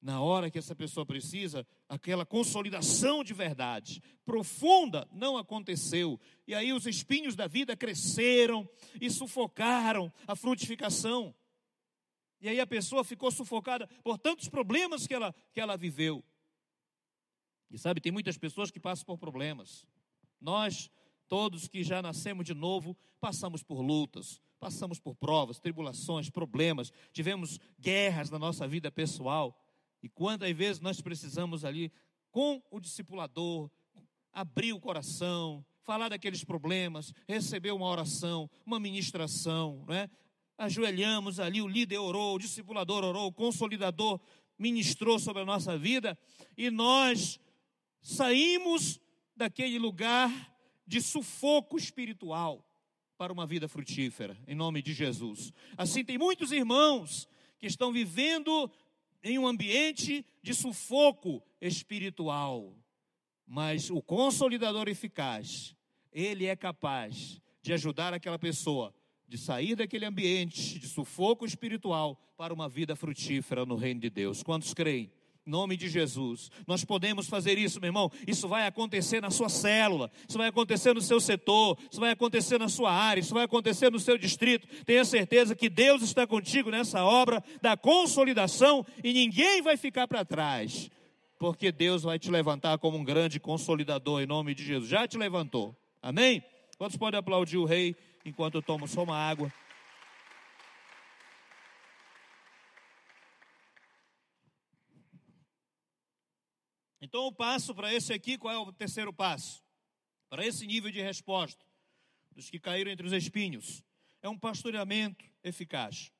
na 0.01 0.19
hora 0.19 0.49
que 0.49 0.57
essa 0.57 0.75
pessoa 0.75 1.05
precisa, 1.05 1.63
aquela 1.87 2.25
consolidação 2.25 3.23
de 3.23 3.35
verdade 3.35 4.01
profunda 4.25 5.07
não 5.11 5.37
aconteceu. 5.37 6.19
E 6.47 6.55
aí 6.55 6.73
os 6.73 6.87
espinhos 6.87 7.35
da 7.35 7.45
vida 7.45 7.77
cresceram 7.77 8.67
e 8.99 9.11
sufocaram 9.11 10.11
a 10.25 10.35
frutificação. 10.35 11.35
E 12.41 12.49
aí 12.49 12.59
a 12.59 12.65
pessoa 12.65 13.03
ficou 13.03 13.29
sufocada 13.29 13.85
por 14.03 14.17
tantos 14.17 14.49
problemas 14.49 15.05
que 15.05 15.13
ela, 15.13 15.35
que 15.53 15.61
ela 15.61 15.77
viveu. 15.77 16.23
E 17.69 17.77
sabe, 17.77 18.01
tem 18.01 18.11
muitas 18.11 18.39
pessoas 18.39 18.71
que 18.71 18.79
passam 18.79 19.05
por 19.05 19.19
problemas. 19.19 19.85
Nós, 20.41 20.89
todos 21.27 21.67
que 21.67 21.83
já 21.83 22.01
nascemos 22.01 22.43
de 22.43 22.55
novo, 22.55 22.97
passamos 23.19 23.61
por 23.61 23.81
lutas, 23.81 24.41
passamos 24.59 24.99
por 24.99 25.15
provas, 25.15 25.59
tribulações, 25.59 26.29
problemas, 26.29 26.91
tivemos 27.13 27.59
guerras 27.79 28.29
na 28.29 28.37
nossa 28.37 28.67
vida 28.67 28.91
pessoal. 28.91 29.57
E 30.03 30.09
quantas 30.09 30.51
vezes 30.55 30.81
nós 30.81 31.01
precisamos 31.01 31.63
ali, 31.63 31.91
com 32.31 32.61
o 32.69 32.79
discipulador, 32.79 33.69
abrir 34.31 34.73
o 34.73 34.79
coração, 34.79 35.65
falar 35.83 36.09
daqueles 36.09 36.43
problemas, 36.43 37.13
receber 37.27 37.71
uma 37.71 37.87
oração, 37.87 38.49
uma 38.65 38.79
ministração, 38.79 39.83
não 39.87 39.95
é? 39.95 40.09
Ajoelhamos 40.57 41.39
ali, 41.39 41.61
o 41.61 41.67
líder 41.67 41.99
orou, 41.99 42.35
o 42.35 42.39
discipulador 42.39 43.03
orou, 43.03 43.27
o 43.27 43.33
consolidador 43.33 44.19
ministrou 44.57 45.17
sobre 45.17 45.41
a 45.41 45.45
nossa 45.45 45.77
vida 45.77 46.19
e 46.57 46.69
nós 46.69 47.39
saímos 48.01 48.99
daquele 49.33 49.79
lugar 49.79 50.53
de 50.85 51.01
sufoco 51.01 51.77
espiritual 51.77 52.68
para 53.19 53.33
uma 53.33 53.45
vida 53.45 53.67
frutífera, 53.67 54.37
em 54.47 54.55
nome 54.55 54.81
de 54.81 54.93
Jesus. 54.93 55.51
Assim, 55.77 56.05
tem 56.05 56.17
muitos 56.17 56.53
irmãos 56.53 57.27
que 57.59 57.67
estão 57.67 57.91
vivendo 57.91 58.71
em 59.21 59.37
um 59.37 59.45
ambiente 59.45 60.25
de 60.41 60.53
sufoco 60.53 61.43
espiritual. 61.59 62.73
Mas 63.45 63.89
o 63.89 64.01
consolidador 64.01 64.87
eficaz, 64.87 65.75
ele 66.13 66.45
é 66.45 66.55
capaz 66.55 67.41
de 67.61 67.73
ajudar 67.73 68.13
aquela 68.13 68.39
pessoa 68.39 68.95
de 69.27 69.37
sair 69.37 69.75
daquele 69.75 70.05
ambiente 70.05 70.79
de 70.79 70.87
sufoco 70.87 71.45
espiritual 71.45 72.15
para 72.37 72.53
uma 72.53 72.69
vida 72.69 72.95
frutífera 72.95 73.65
no 73.65 73.75
reino 73.75 73.99
de 73.99 74.09
Deus. 74.09 74.41
Quantos 74.41 74.73
creem? 74.73 75.11
Nome 75.49 75.75
de 75.75 75.89
Jesus. 75.89 76.49
Nós 76.67 76.85
podemos 76.85 77.27
fazer 77.27 77.57
isso, 77.57 77.79
meu 77.81 77.89
irmão. 77.89 78.11
Isso 78.27 78.47
vai 78.47 78.67
acontecer 78.67 79.21
na 79.21 79.29
sua 79.29 79.49
célula, 79.49 80.11
isso 80.27 80.37
vai 80.37 80.47
acontecer 80.47 80.93
no 80.93 81.01
seu 81.01 81.19
setor, 81.19 81.77
isso 81.91 81.99
vai 81.99 82.11
acontecer 82.11 82.57
na 82.57 82.69
sua 82.69 82.91
área, 82.91 83.19
isso 83.19 83.33
vai 83.33 83.43
acontecer 83.43 83.91
no 83.91 83.99
seu 83.99 84.17
distrito. 84.17 84.67
Tenha 84.85 85.03
certeza 85.03 85.55
que 85.55 85.69
Deus 85.69 86.01
está 86.01 86.25
contigo 86.25 86.69
nessa 86.69 87.03
obra 87.03 87.43
da 87.61 87.75
consolidação 87.75 88.85
e 89.03 89.11
ninguém 89.11 89.61
vai 89.61 89.75
ficar 89.75 90.07
para 90.07 90.23
trás, 90.23 90.89
porque 91.37 91.71
Deus 91.71 92.03
vai 92.03 92.19
te 92.19 92.29
levantar 92.29 92.77
como 92.77 92.97
um 92.97 93.03
grande 93.03 93.39
consolidador 93.39 94.21
em 94.21 94.25
nome 94.25 94.53
de 94.53 94.63
Jesus. 94.63 94.89
Já 94.89 95.07
te 95.07 95.17
levantou. 95.17 95.75
Amém? 96.01 96.43
Quantos 96.77 96.95
podem 96.97 97.19
aplaudir 97.19 97.57
o 97.57 97.65
rei 97.65 97.95
enquanto 98.23 98.55
eu 98.55 98.61
tomo 98.61 98.87
só 98.87 99.03
uma 99.03 99.17
água? 99.17 99.51
Então, 107.01 107.25
o 107.27 107.31
passo 107.31 107.73
para 107.73 107.93
esse 107.93 108.11
aqui, 108.11 108.37
qual 108.37 108.53
é 108.53 108.57
o 108.57 108.71
terceiro 108.73 109.13
passo? 109.13 109.63
Para 110.29 110.45
esse 110.45 110.67
nível 110.67 110.91
de 110.91 111.01
resposta, 111.01 111.65
dos 112.31 112.49
que 112.49 112.59
caíram 112.59 112.91
entre 112.91 113.05
os 113.07 113.13
espinhos, 113.13 113.83
é 114.21 114.27
um 114.27 114.37
pastoreamento 114.37 115.25
eficaz, 115.43 116.11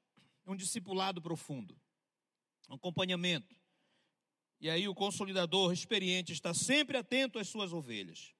é 0.46 0.52
um 0.52 0.56
discipulado 0.56 1.22
profundo, 1.22 1.80
um 2.70 2.76
acompanhamento. 2.76 3.56
E 4.62 4.70
aí, 4.70 4.88
o 4.88 4.96
consolidador 4.96 5.72
experiente 5.74 6.32
está 6.32 6.54
sempre 6.54 6.98
atento 6.98 7.39
às 7.39 7.48
suas 7.50 7.74
ovelhas, 7.74 8.34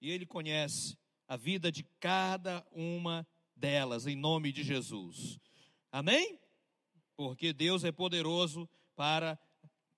e 0.00 0.10
ele 0.10 0.26
conhece 0.26 0.98
a 1.26 1.36
vida 1.36 1.72
de 1.72 1.82
cada 1.98 2.66
uma 2.72 3.26
delas, 3.56 4.06
em 4.06 4.16
nome 4.16 4.52
de 4.52 4.62
Jesus. 4.62 5.40
Amém? 5.90 6.38
Porque 7.16 7.52
Deus 7.52 7.84
é 7.84 7.92
poderoso 7.92 8.68
para 8.94 9.38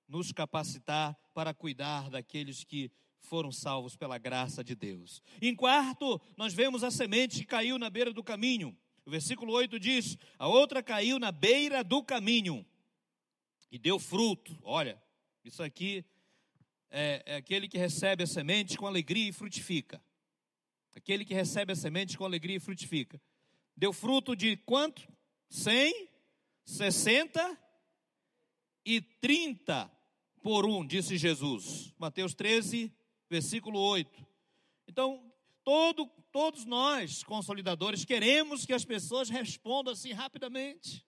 nos 0.06 0.30
capacitar 0.30 1.18
para 1.36 1.52
cuidar 1.52 2.08
daqueles 2.08 2.64
que 2.64 2.90
foram 3.20 3.52
salvos 3.52 3.94
pela 3.94 4.16
graça 4.16 4.64
de 4.64 4.74
Deus. 4.74 5.22
Em 5.42 5.54
quarto, 5.54 6.18
nós 6.34 6.54
vemos 6.54 6.82
a 6.82 6.90
semente 6.90 7.40
que 7.40 7.44
caiu 7.44 7.78
na 7.78 7.90
beira 7.90 8.10
do 8.10 8.24
caminho. 8.24 8.74
O 9.04 9.10
versículo 9.10 9.52
8 9.52 9.78
diz: 9.78 10.16
A 10.38 10.48
outra 10.48 10.82
caiu 10.82 11.18
na 11.18 11.30
beira 11.30 11.84
do 11.84 12.02
caminho 12.02 12.64
e 13.70 13.78
deu 13.78 13.98
fruto. 13.98 14.58
Olha, 14.62 14.98
isso 15.44 15.62
aqui 15.62 16.06
é, 16.88 17.22
é 17.26 17.36
aquele 17.36 17.68
que 17.68 17.76
recebe 17.76 18.24
a 18.24 18.26
semente 18.26 18.78
com 18.78 18.86
alegria 18.86 19.28
e 19.28 19.32
frutifica. 19.32 20.02
Aquele 20.94 21.22
que 21.22 21.34
recebe 21.34 21.70
a 21.70 21.76
semente 21.76 22.16
com 22.16 22.24
alegria 22.24 22.56
e 22.56 22.60
frutifica. 22.60 23.20
Deu 23.76 23.92
fruto 23.92 24.34
de 24.34 24.56
quanto? 24.56 25.06
100, 25.50 26.08
60 26.64 27.58
e 28.86 29.02
30 29.02 29.95
por 30.46 30.64
um, 30.64 30.86
disse 30.86 31.18
Jesus. 31.18 31.92
Mateus 31.98 32.32
13, 32.32 32.92
versículo 33.28 33.80
8. 33.80 34.24
Então, 34.86 35.20
todo, 35.64 36.08
todos 36.30 36.64
nós, 36.64 37.24
consolidadores, 37.24 38.04
queremos 38.04 38.64
que 38.64 38.72
as 38.72 38.84
pessoas 38.84 39.28
respondam 39.28 39.92
assim 39.92 40.12
rapidamente. 40.12 41.04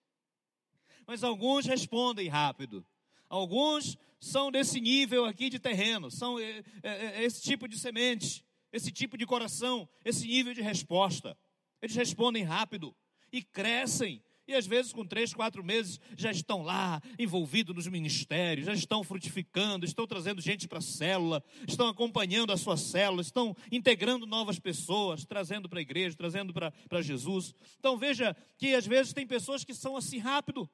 Mas 1.07 1.23
alguns 1.23 1.65
respondem 1.65 2.27
rápido. 2.27 2.85
Alguns 3.29 3.97
são 4.19 4.51
desse 4.51 4.81
nível 4.81 5.23
aqui 5.23 5.49
de 5.49 5.57
terreno, 5.57 6.11
são 6.11 6.37
é, 6.37 6.61
é, 6.83 6.89
é, 6.89 7.23
esse 7.23 7.41
tipo 7.41 7.65
de 7.65 7.79
semente, 7.79 8.45
esse 8.73 8.91
tipo 8.91 9.17
de 9.17 9.25
coração, 9.25 9.87
esse 10.03 10.27
nível 10.27 10.53
de 10.53 10.61
resposta. 10.61 11.37
Eles 11.81 11.95
respondem 11.95 12.43
rápido 12.43 12.93
e 13.31 13.41
crescem 13.41 14.21
e 14.49 14.55
às 14.55 14.65
vezes, 14.65 14.91
com 14.91 15.05
três, 15.05 15.31
quatro 15.31 15.63
meses, 15.63 15.99
já 16.17 16.31
estão 16.31 16.63
lá, 16.63 16.99
envolvidos 17.19 17.75
nos 17.75 17.85
ministérios, 17.85 18.65
já 18.65 18.73
estão 18.73 19.03
frutificando, 19.03 19.85
estão 19.85 20.07
trazendo 20.07 20.41
gente 20.41 20.67
para 20.67 20.79
a 20.79 20.81
célula, 20.81 21.43
estão 21.67 21.87
acompanhando 21.87 22.51
a 22.51 22.57
sua 22.57 22.75
célula, 22.75 23.21
estão 23.21 23.55
integrando 23.71 24.25
novas 24.25 24.57
pessoas, 24.57 25.23
trazendo 25.23 25.69
para 25.69 25.77
a 25.77 25.83
igreja, 25.83 26.17
trazendo 26.17 26.51
para 26.51 27.01
Jesus. 27.03 27.53
Então 27.77 27.95
veja 27.95 28.35
que 28.57 28.73
às 28.73 28.87
vezes 28.87 29.13
tem 29.13 29.27
pessoas 29.27 29.63
que 29.63 29.71
são 29.71 29.95
assim 29.95 30.17
rápido, 30.17 30.67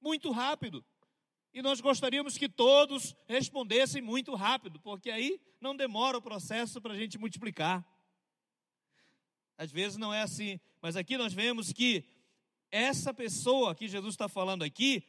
muito 0.00 0.30
rápido. 0.30 0.84
E 1.52 1.60
nós 1.62 1.80
gostaríamos 1.80 2.38
que 2.38 2.48
todos 2.48 3.16
respondessem 3.26 4.00
muito 4.00 4.32
rápido, 4.36 4.78
porque 4.78 5.10
aí 5.10 5.40
não 5.60 5.74
demora 5.74 6.18
o 6.18 6.22
processo 6.22 6.80
para 6.80 6.92
a 6.92 6.96
gente 6.96 7.18
multiplicar. 7.18 7.84
Às 9.58 9.72
vezes 9.72 9.98
não 9.98 10.14
é 10.14 10.22
assim, 10.22 10.60
mas 10.80 10.94
aqui 10.94 11.18
nós 11.18 11.32
vemos 11.32 11.72
que 11.72 12.04
essa 12.76 13.14
pessoa 13.14 13.74
que 13.74 13.88
Jesus 13.88 14.14
está 14.14 14.28
falando 14.28 14.62
aqui, 14.62 15.02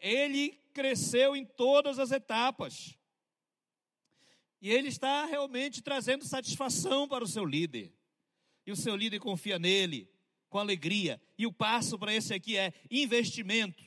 ele 0.00 0.58
cresceu 0.72 1.36
em 1.36 1.44
todas 1.44 1.98
as 1.98 2.10
etapas. 2.10 2.98
E 4.60 4.70
ele 4.70 4.88
está 4.88 5.24
realmente 5.26 5.80
trazendo 5.82 6.24
satisfação 6.24 7.06
para 7.06 7.22
o 7.22 7.28
seu 7.28 7.44
líder. 7.44 7.92
E 8.66 8.72
o 8.72 8.76
seu 8.76 8.96
líder 8.96 9.20
confia 9.20 9.58
nele 9.58 10.10
com 10.48 10.58
alegria. 10.58 11.20
E 11.38 11.46
o 11.46 11.52
passo 11.52 11.98
para 11.98 12.12
esse 12.12 12.34
aqui 12.34 12.56
é 12.56 12.72
investimento 12.90 13.84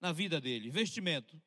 na 0.00 0.12
vida 0.12 0.40
dele. 0.40 0.68
Investimento. 0.68 1.40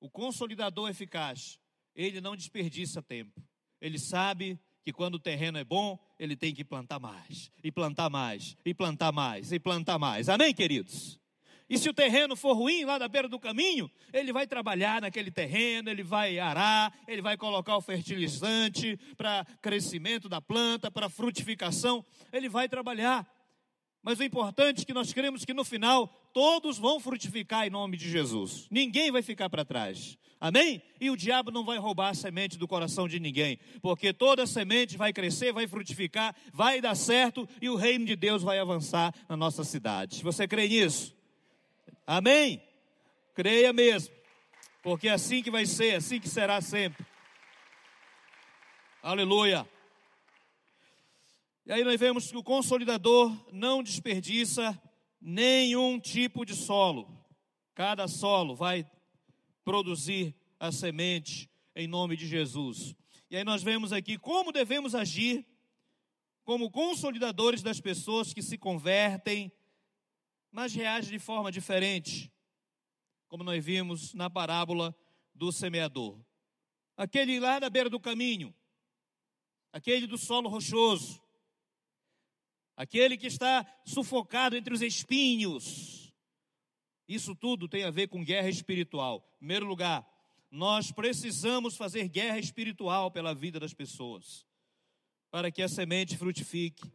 O 0.00 0.10
consolidador 0.10 0.90
eficaz, 0.90 1.58
ele 1.94 2.20
não 2.20 2.36
desperdiça 2.36 3.02
tempo. 3.02 3.42
Ele 3.80 3.98
sabe 3.98 4.58
que 4.88 4.92
quando 4.94 5.16
o 5.16 5.18
terreno 5.18 5.58
é 5.58 5.64
bom, 5.64 5.98
ele 6.18 6.34
tem 6.34 6.54
que 6.54 6.64
plantar 6.64 6.98
mais, 6.98 7.52
e 7.62 7.70
plantar 7.70 8.08
mais, 8.08 8.56
e 8.64 8.72
plantar 8.72 9.12
mais, 9.12 9.52
e 9.52 9.58
plantar 9.58 9.98
mais. 9.98 10.30
Amém, 10.30 10.54
queridos? 10.54 11.20
E 11.68 11.76
se 11.76 11.90
o 11.90 11.92
terreno 11.92 12.34
for 12.34 12.54
ruim 12.54 12.86
lá 12.86 12.96
da 12.96 13.06
beira 13.06 13.28
do 13.28 13.38
caminho, 13.38 13.90
ele 14.14 14.32
vai 14.32 14.46
trabalhar 14.46 15.02
naquele 15.02 15.30
terreno, 15.30 15.90
ele 15.90 16.02
vai 16.02 16.38
arar, 16.38 16.90
ele 17.06 17.20
vai 17.20 17.36
colocar 17.36 17.76
o 17.76 17.82
fertilizante 17.82 18.98
para 19.14 19.44
crescimento 19.60 20.26
da 20.26 20.40
planta, 20.40 20.90
para 20.90 21.10
frutificação, 21.10 22.02
ele 22.32 22.48
vai 22.48 22.66
trabalhar. 22.66 23.30
Mas 24.08 24.20
o 24.20 24.24
importante 24.24 24.80
é 24.80 24.84
que 24.86 24.94
nós 24.94 25.12
queremos 25.12 25.44
que 25.44 25.52
no 25.52 25.66
final 25.66 26.08
todos 26.32 26.78
vão 26.78 26.98
frutificar 26.98 27.66
em 27.66 27.70
nome 27.70 27.94
de 27.94 28.08
Jesus. 28.08 28.66
Ninguém 28.70 29.12
vai 29.12 29.20
ficar 29.20 29.50
para 29.50 29.66
trás. 29.66 30.16
Amém? 30.40 30.82
E 30.98 31.10
o 31.10 31.16
diabo 31.16 31.50
não 31.50 31.62
vai 31.62 31.76
roubar 31.76 32.08
a 32.08 32.14
semente 32.14 32.56
do 32.56 32.66
coração 32.66 33.06
de 33.06 33.20
ninguém, 33.20 33.58
porque 33.82 34.14
toda 34.14 34.46
semente 34.46 34.96
vai 34.96 35.12
crescer, 35.12 35.52
vai 35.52 35.68
frutificar, 35.68 36.34
vai 36.54 36.80
dar 36.80 36.94
certo 36.94 37.46
e 37.60 37.68
o 37.68 37.76
reino 37.76 38.06
de 38.06 38.16
Deus 38.16 38.42
vai 38.42 38.58
avançar 38.58 39.14
na 39.28 39.36
nossa 39.36 39.62
cidade. 39.62 40.22
Você 40.22 40.48
crê 40.48 40.66
nisso? 40.66 41.14
Amém? 42.06 42.62
Creia 43.34 43.74
mesmo, 43.74 44.14
porque 44.82 45.08
é 45.08 45.12
assim 45.12 45.42
que 45.42 45.50
vai 45.50 45.66
ser, 45.66 45.96
assim 45.96 46.18
que 46.18 46.30
será 46.30 46.62
sempre. 46.62 47.04
Aleluia. 49.02 49.68
E 51.68 51.72
aí 51.72 51.84
nós 51.84 52.00
vemos 52.00 52.30
que 52.30 52.36
o 52.38 52.42
consolidador 52.42 53.30
não 53.52 53.82
desperdiça 53.82 54.80
nenhum 55.20 56.00
tipo 56.00 56.46
de 56.46 56.54
solo. 56.54 57.14
Cada 57.74 58.08
solo 58.08 58.56
vai 58.56 58.90
produzir 59.62 60.34
a 60.58 60.72
semente 60.72 61.50
em 61.76 61.86
nome 61.86 62.16
de 62.16 62.26
Jesus. 62.26 62.94
E 63.30 63.36
aí 63.36 63.44
nós 63.44 63.62
vemos 63.62 63.92
aqui 63.92 64.16
como 64.16 64.50
devemos 64.50 64.94
agir 64.94 65.46
como 66.42 66.70
consolidadores 66.70 67.60
das 67.60 67.78
pessoas 67.78 68.32
que 68.32 68.40
se 68.40 68.56
convertem, 68.56 69.52
mas 70.50 70.72
reagem 70.72 71.10
de 71.10 71.18
forma 71.18 71.52
diferente, 71.52 72.32
como 73.28 73.44
nós 73.44 73.62
vimos 73.62 74.14
na 74.14 74.30
parábola 74.30 74.96
do 75.34 75.52
semeador. 75.52 76.18
Aquele 76.96 77.38
lá 77.38 77.58
da 77.58 77.68
beira 77.68 77.90
do 77.90 78.00
caminho, 78.00 78.54
aquele 79.70 80.06
do 80.06 80.16
solo 80.16 80.48
rochoso, 80.48 81.27
aquele 82.78 83.16
que 83.16 83.26
está 83.26 83.66
sufocado 83.84 84.56
entre 84.56 84.72
os 84.72 84.80
espinhos. 84.80 86.14
Isso 87.08 87.34
tudo 87.34 87.66
tem 87.66 87.82
a 87.82 87.90
ver 87.90 88.06
com 88.06 88.24
guerra 88.24 88.48
espiritual. 88.48 89.28
Em 89.34 89.38
primeiro 89.38 89.66
lugar, 89.66 90.08
nós 90.48 90.92
precisamos 90.92 91.76
fazer 91.76 92.08
guerra 92.08 92.38
espiritual 92.38 93.10
pela 93.10 93.34
vida 93.34 93.58
das 93.58 93.74
pessoas, 93.74 94.46
para 95.28 95.50
que 95.50 95.60
a 95.60 95.68
semente 95.68 96.16
frutifique. 96.16 96.88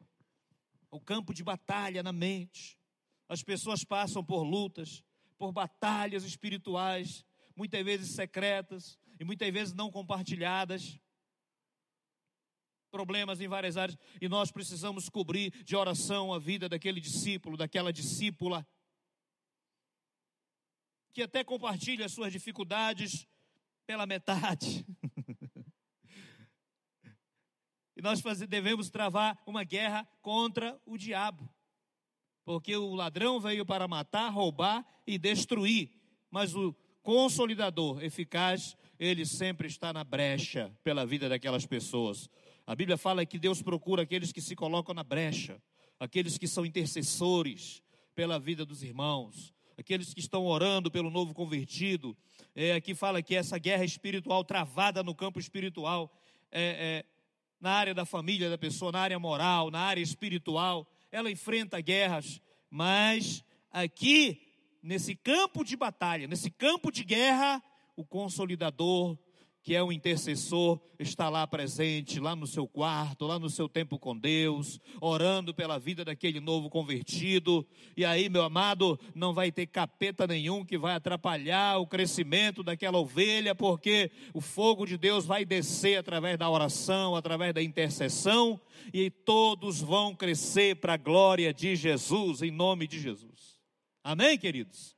O 0.90 1.02
campo 1.02 1.34
de 1.34 1.44
batalha 1.44 2.02
na 2.02 2.14
mente. 2.14 2.80
As 3.28 3.44
pessoas 3.44 3.84
passam 3.84 4.24
por 4.24 4.44
lutas, 4.44 5.04
por 5.38 5.52
batalhas 5.52 6.24
espirituais, 6.24 7.26
muitas 7.58 7.84
vezes 7.84 8.16
secretas 8.16 8.98
e 9.20 9.26
muitas 9.26 9.52
vezes 9.52 9.74
não 9.74 9.92
compartilhadas 9.92 10.98
problemas 12.94 13.42
em 13.42 13.48
várias 13.48 13.76
áreas 13.76 13.98
e 14.22 14.30
nós 14.30 14.52
precisamos 14.52 15.10
cobrir 15.10 15.50
de 15.64 15.76
oração 15.76 16.32
a 16.32 16.38
vida 16.38 16.70
daquele 16.70 17.02
discípulo, 17.02 17.58
daquela 17.58 17.92
discípula 17.92 18.64
que 21.12 21.24
até 21.24 21.44
compartilha 21.44 22.08
suas 22.08 22.32
dificuldades 22.32 23.28
pela 23.88 24.06
metade. 24.06 24.86
e 27.98 28.02
nós 28.04 28.22
devemos 28.48 28.92
travar 28.92 29.42
uma 29.48 29.64
guerra 29.64 30.08
contra 30.22 30.80
o 30.86 30.96
diabo. 30.96 31.50
Porque 32.46 32.76
o 32.76 32.94
ladrão 32.94 33.40
veio 33.40 33.66
para 33.66 33.88
matar, 33.88 34.30
roubar 34.30 34.86
e 35.08 35.18
destruir, 35.18 35.90
mas 36.30 36.54
o 36.54 36.76
consolidador 37.02 38.04
eficaz, 38.04 38.78
ele 39.00 39.26
sempre 39.26 39.68
está 39.68 39.92
na 39.92 40.04
brecha 40.04 40.72
pela 40.84 41.08
vida 41.08 41.28
daquelas 41.28 41.66
pessoas. 41.66 42.30
A 42.66 42.76
Bíblia 42.76 42.98
fala 42.98 43.26
que 43.26 43.38
Deus 43.38 43.62
procura 43.62 44.04
aqueles 44.04 44.32
que 44.32 44.40
se 44.40 44.56
colocam 44.56 44.96
na 44.96 45.04
brecha, 45.04 45.62
aqueles 46.00 46.38
que 46.38 46.48
são 46.48 46.66
intercessores 46.66 47.84
pela 48.16 48.40
vida 48.40 48.66
dos 48.66 48.84
irmãos, 48.84 49.54
aqueles 49.78 50.14
que 50.14 50.22
estão 50.22 50.46
orando 50.46 50.90
pelo 50.90 51.10
novo 51.10 51.34
convertido. 51.34 52.16
É, 52.56 52.74
aqui 52.74 52.96
fala 52.96 53.22
que 53.22 53.36
essa 53.36 53.58
guerra 53.58 53.84
espiritual 53.84 54.46
travada 54.46 55.04
no 55.04 55.14
campo 55.14 55.42
espiritual, 55.42 56.10
é, 56.50 57.04
é, 57.04 57.06
na 57.60 57.72
área 57.72 57.94
da 57.94 58.06
família 58.06 58.50
da 58.50 58.58
pessoa, 58.58 58.94
na 58.94 59.02
área 59.02 59.20
moral, 59.20 59.70
na 59.70 59.82
área 59.82 60.02
espiritual, 60.02 60.88
ela 61.12 61.30
enfrenta 61.30 61.82
guerras, 61.82 62.42
mas 62.70 63.44
aqui, 63.70 64.42
nesse 64.82 65.16
campo 65.16 65.66
de 65.66 65.76
batalha, 65.76 66.28
nesse 66.28 66.50
campo 66.50 66.94
de 66.94 67.04
guerra, 67.04 67.62
o 67.96 68.06
consolidador 68.06 69.18
que 69.64 69.74
é 69.74 69.82
o 69.82 69.94
intercessor, 69.94 70.78
está 71.00 71.30
lá 71.30 71.48
presente, 71.48 72.20
lá 72.20 72.36
no 72.36 72.46
seu 72.46 72.68
quarto, 72.68 73.26
lá 73.26 73.40
no 73.40 73.50
seu 73.50 73.70
tempo 73.70 73.98
com 73.98 74.16
Deus, 74.16 74.78
orando 75.00 75.54
pela 75.54 75.80
vida 75.80 76.04
daquele 76.04 76.42
novo 76.42 76.70
convertido. 76.70 77.66
E 77.96 78.04
aí, 78.04 78.28
meu 78.28 78.44
amado, 78.44 79.00
não 79.16 79.34
vai 79.34 79.54
ter 79.54 79.68
capeta 79.68 80.28
nenhum 80.28 80.66
que 80.66 80.78
vai 80.78 80.96
atrapalhar 80.96 81.78
o 81.78 81.88
crescimento 81.88 82.62
daquela 82.62 82.98
ovelha, 82.98 83.56
porque 83.56 84.12
o 84.34 84.42
fogo 84.42 84.86
de 84.86 84.98
Deus 84.98 85.26
vai 85.26 85.46
descer 85.46 85.98
através 85.98 86.38
da 86.38 86.50
oração, 86.50 87.16
através 87.16 87.54
da 87.54 87.64
intercessão, 87.64 88.60
e 88.94 89.10
todos 89.10 89.80
vão 89.80 90.14
crescer 90.14 90.76
para 90.76 90.96
a 90.96 90.98
glória 90.98 91.54
de 91.54 91.74
Jesus, 91.78 92.42
em 92.42 92.52
nome 92.52 92.86
de 92.86 93.00
Jesus. 93.00 93.58
Amém, 94.04 94.38
queridos? 94.38 94.94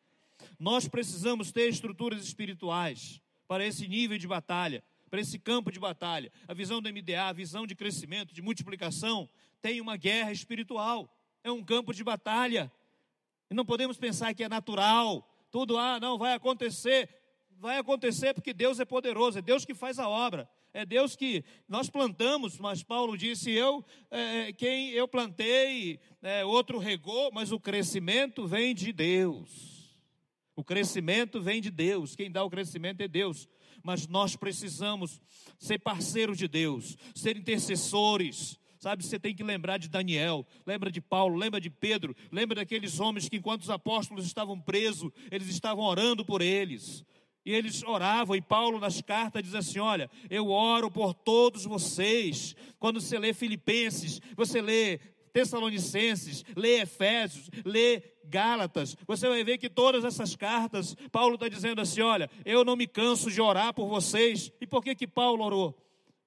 Nós 0.60 0.88
precisamos 0.88 1.51
ter 1.51 1.69
estruturas 1.69 2.23
espirituais 2.23 3.21
para 3.47 3.65
esse 3.65 3.88
nível 3.88 4.17
de 4.17 4.27
batalha, 4.27 4.84
para 5.10 5.21
esse 5.21 5.39
campo 5.39 5.71
de 5.71 5.79
batalha. 5.79 6.31
A 6.47 6.53
visão 6.53 6.81
do 6.81 6.89
MDA, 6.91 7.27
a 7.27 7.34
visão 7.34 7.65
de 7.65 7.75
crescimento, 7.75 8.34
de 8.34 8.41
multiplicação, 8.41 9.29
tem 9.62 9.81
uma 9.81 9.97
guerra 9.97 10.31
espiritual, 10.31 11.10
é 11.43 11.51
um 11.51 11.63
campo 11.63 11.93
de 11.93 12.03
batalha. 12.03 12.71
E 13.49 13.53
não 13.53 13.65
podemos 13.65 13.97
pensar 13.97 14.34
que 14.34 14.43
é 14.43 14.49
natural, 14.49 15.27
tudo, 15.51 15.77
ah, 15.77 15.99
não, 15.99 16.17
vai 16.17 16.34
acontecer. 16.34 17.10
Vai 17.58 17.77
acontecer 17.77 18.34
porque 18.34 18.53
Deus 18.53 18.79
é 18.79 18.86
poderoso, 18.86 19.39
é 19.39 19.41
Deus 19.41 19.63
que 19.63 19.73
faz 19.73 19.99
a 19.99 20.10
obra. 20.10 20.49
É 20.73 20.86
Deus 20.86 21.15
que 21.15 21.45
nós 21.69 21.89
plantamos, 21.89 22.60
mas 22.60 22.84
Paulo 22.84 23.17
disse: 23.17 23.49
eu, 23.49 23.84
é, 24.12 24.51
quem 24.51 24.89
eu 24.89 25.08
plantei, 25.08 25.97
é, 26.21 26.43
outro 26.43 26.77
regou, 26.77 27.31
mas 27.31 27.53
o 27.53 27.60
crescimento 27.60 28.45
vem 28.45 28.75
de 28.75 28.91
Deus. 28.91 29.75
O 30.56 30.63
crescimento 30.63 31.41
vem 31.41 31.62
de 31.62 31.70
Deus, 31.70 32.15
quem 32.15 32.32
dá 32.32 32.44
o 32.44 32.50
crescimento 32.50 33.02
é 33.02 33.08
Deus. 33.08 33.48
Mas 33.84 34.08
nós 34.08 34.36
precisamos 34.36 35.22
ser 35.60 35.80
parceiros 35.80 36.38
de 36.38 36.48
Deus, 36.48 36.98
ser 37.13 37.36
intercessores. 37.38 38.58
Sabe, 38.80 39.04
você 39.04 39.20
tem 39.20 39.34
que 39.34 39.44
lembrar 39.44 39.78
de 39.78 39.89
Daniel, 39.89 40.46
lembra 40.65 40.91
de 40.91 41.02
Paulo, 41.02 41.36
lembra 41.36 41.60
de 41.60 41.70
Pedro, 41.70 42.15
lembra 42.32 42.56
daqueles 42.56 43.00
homens 43.00 43.28
que, 43.28 43.38
enquanto 43.38 43.63
os 43.63 43.70
apóstolos 43.70 44.26
estavam 44.26 44.60
presos, 44.60 45.12
eles 45.32 45.48
estavam 45.50 45.84
orando 45.84 46.24
por 46.24 46.41
eles. 46.41 47.04
E 47.46 47.52
eles 47.52 47.84
oravam, 47.84 48.36
e 48.36 48.41
Paulo 48.41 48.80
nas 48.80 49.02
cartas 49.02 49.44
diz 49.44 49.54
assim: 49.54 49.80
Olha, 49.80 50.10
eu 50.30 50.50
oro 50.50 50.89
por 50.89 51.13
todos 51.13 51.63
vocês. 51.63 52.56
Quando 52.80 53.00
você 53.00 53.20
lê 53.20 53.34
Filipenses, 53.34 54.20
você 54.36 54.62
lê 54.62 55.00
Tessalonicenses, 55.32 56.44
lê 56.56 56.82
Efésios, 56.82 57.50
lê 57.65 58.00
Gálatas, 58.30 58.96
você 59.08 59.28
vai 59.28 59.44
ver 59.44 59.58
que 59.58 59.70
todas 59.70 60.04
essas 60.04 60.36
cartas, 60.36 60.96
Paulo 61.12 61.36
está 61.36 61.48
dizendo 61.48 61.82
assim: 61.82 62.02
olha, 62.02 62.30
eu 62.44 62.66
não 62.66 62.76
me 62.76 62.88
canso 62.88 63.32
de 63.32 63.42
orar 63.42 63.74
por 63.74 63.88
vocês. 63.88 64.52
E 64.60 64.68
por 64.68 64.84
que 64.84 64.96
que 64.96 65.08
Paulo 65.08 65.44
orou? 65.44 65.78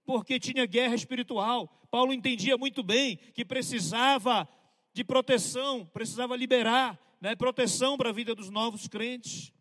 Porque 0.04 0.38
tinha 0.38 0.66
guerra 0.66 0.94
espiritual. 0.94 1.68
Paulo 1.90 2.12
entendia 2.12 2.56
muito 2.56 2.82
bem 2.82 3.18
que 3.34 3.44
precisava 3.44 4.48
de 4.92 5.04
proteção, 5.04 5.86
precisava 5.86 6.36
liberar 6.36 6.98
né, 7.20 7.34
proteção 7.34 7.96
para 7.96 8.10
a 8.10 8.12
vida 8.12 8.34
dos 8.34 8.50
novos 8.50 8.86
crentes. 8.88 9.52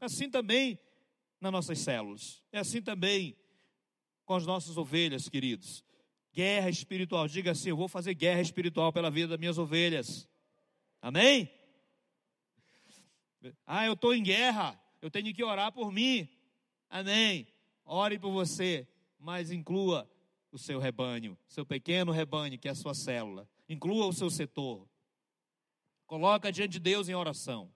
Assim 0.00 0.28
também 0.28 0.78
nas 1.40 1.52
nossas 1.52 1.78
células, 1.78 2.42
é 2.52 2.58
assim 2.58 2.80
também 2.80 3.36
com 4.24 4.34
as 4.34 4.46
nossas 4.46 4.76
ovelhas, 4.76 5.28
queridos. 5.28 5.84
Guerra 6.32 6.68
espiritual. 6.68 7.28
Diga 7.28 7.52
assim: 7.52 7.68
eu 7.68 7.76
vou 7.76 7.88
fazer 7.88 8.14
guerra 8.14 8.40
espiritual 8.40 8.92
pela 8.92 9.10
vida 9.10 9.28
das 9.28 9.38
minhas 9.38 9.58
ovelhas. 9.58 10.28
Amém? 11.00 11.50
Ah, 13.66 13.84
eu 13.86 13.94
estou 13.94 14.14
em 14.14 14.22
guerra, 14.22 14.80
eu 15.02 15.10
tenho 15.10 15.34
que 15.34 15.42
orar 15.42 15.72
por 15.72 15.92
mim. 15.92 16.28
Amém. 16.88 17.46
Ore 17.84 18.18
por 18.18 18.30
você, 18.30 18.88
mas 19.18 19.50
inclua 19.50 20.08
o 20.50 20.58
seu 20.58 20.78
rebanho, 20.78 21.36
seu 21.46 21.66
pequeno 21.66 22.12
rebanho, 22.12 22.58
que 22.58 22.68
é 22.68 22.70
a 22.70 22.74
sua 22.74 22.94
célula. 22.94 23.48
Inclua 23.68 24.06
o 24.06 24.12
seu 24.12 24.30
setor. 24.30 24.88
Coloca 26.06 26.52
diante 26.52 26.72
de 26.72 26.78
Deus 26.78 27.08
em 27.08 27.14
oração. 27.14 27.72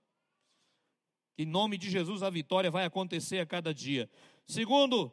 Em 1.37 1.46
nome 1.46 1.78
de 1.78 1.90
Jesus, 1.90 2.22
a 2.22 2.31
vitória 2.31 2.70
vai 2.70 2.85
acontecer 2.85 3.38
a 3.38 3.46
cada 3.46 3.72
dia. 3.72 4.11
Segundo, 4.46 5.12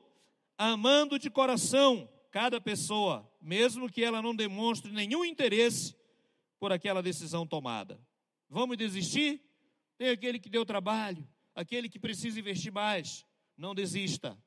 amando 0.58 1.20
de 1.20 1.30
coração 1.30 2.10
cada 2.32 2.60
pessoa, 2.60 3.30
mesmo 3.40 3.90
que 3.90 4.04
ela 4.04 4.22
não 4.22 4.36
demonstre 4.36 4.92
nenhum 4.92 5.24
interesse 5.24 5.96
por 6.60 6.72
aquela 6.72 7.02
decisão 7.02 7.46
tomada. 7.46 8.00
Vamos 8.50 8.78
desistir? 8.78 9.45
Tem 9.98 10.10
aquele 10.10 10.40
que 10.40 10.50
deu 10.50 10.66
trabalho, 10.66 11.28
aquele 11.54 11.88
que 11.88 12.00
precisa 12.00 12.40
investir 12.40 12.72
mais. 12.72 13.26
Não 13.58 13.74
desista. 13.74 14.38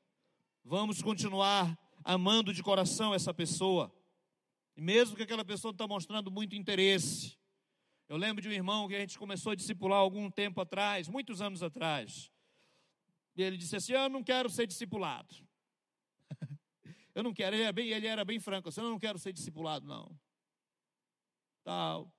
Vamos 0.63 1.01
continuar 1.01 1.77
amando 2.03 2.53
de 2.53 2.61
coração 2.61 3.13
essa 3.13 3.33
pessoa. 3.33 3.93
E 4.77 4.81
mesmo 4.81 5.15
que 5.15 5.23
aquela 5.23 5.43
pessoa 5.43 5.71
está 5.71 5.87
mostrando 5.87 6.31
muito 6.31 6.55
interesse. 6.55 7.37
Eu 8.07 8.17
lembro 8.17 8.41
de 8.41 8.49
um 8.49 8.51
irmão 8.51 8.87
que 8.87 8.95
a 8.95 8.99
gente 8.99 9.17
começou 9.17 9.51
a 9.51 9.55
discipular 9.55 9.99
algum 9.99 10.29
tempo 10.29 10.61
atrás, 10.61 11.07
muitos 11.07 11.41
anos 11.41 11.61
atrás. 11.61 12.31
E 13.35 13.41
ele 13.41 13.57
disse 13.57 13.75
assim: 13.75 13.93
Eu 13.93 14.09
não 14.09 14.23
quero 14.23 14.49
ser 14.49 14.67
discipulado. 14.67 15.35
Eu 17.15 17.23
não 17.23 17.33
quero, 17.33 17.55
ele 17.55 17.63
era 17.63 17.73
bem, 17.73 17.89
ele 17.89 18.07
era 18.07 18.23
bem 18.23 18.39
franco, 18.39 18.69
assim, 18.69 18.79
eu 18.79 18.89
não 18.89 18.99
quero 18.99 19.19
ser 19.19 19.33
discipulado, 19.33 19.85
não. 19.85 20.17
Tal. 21.63 22.13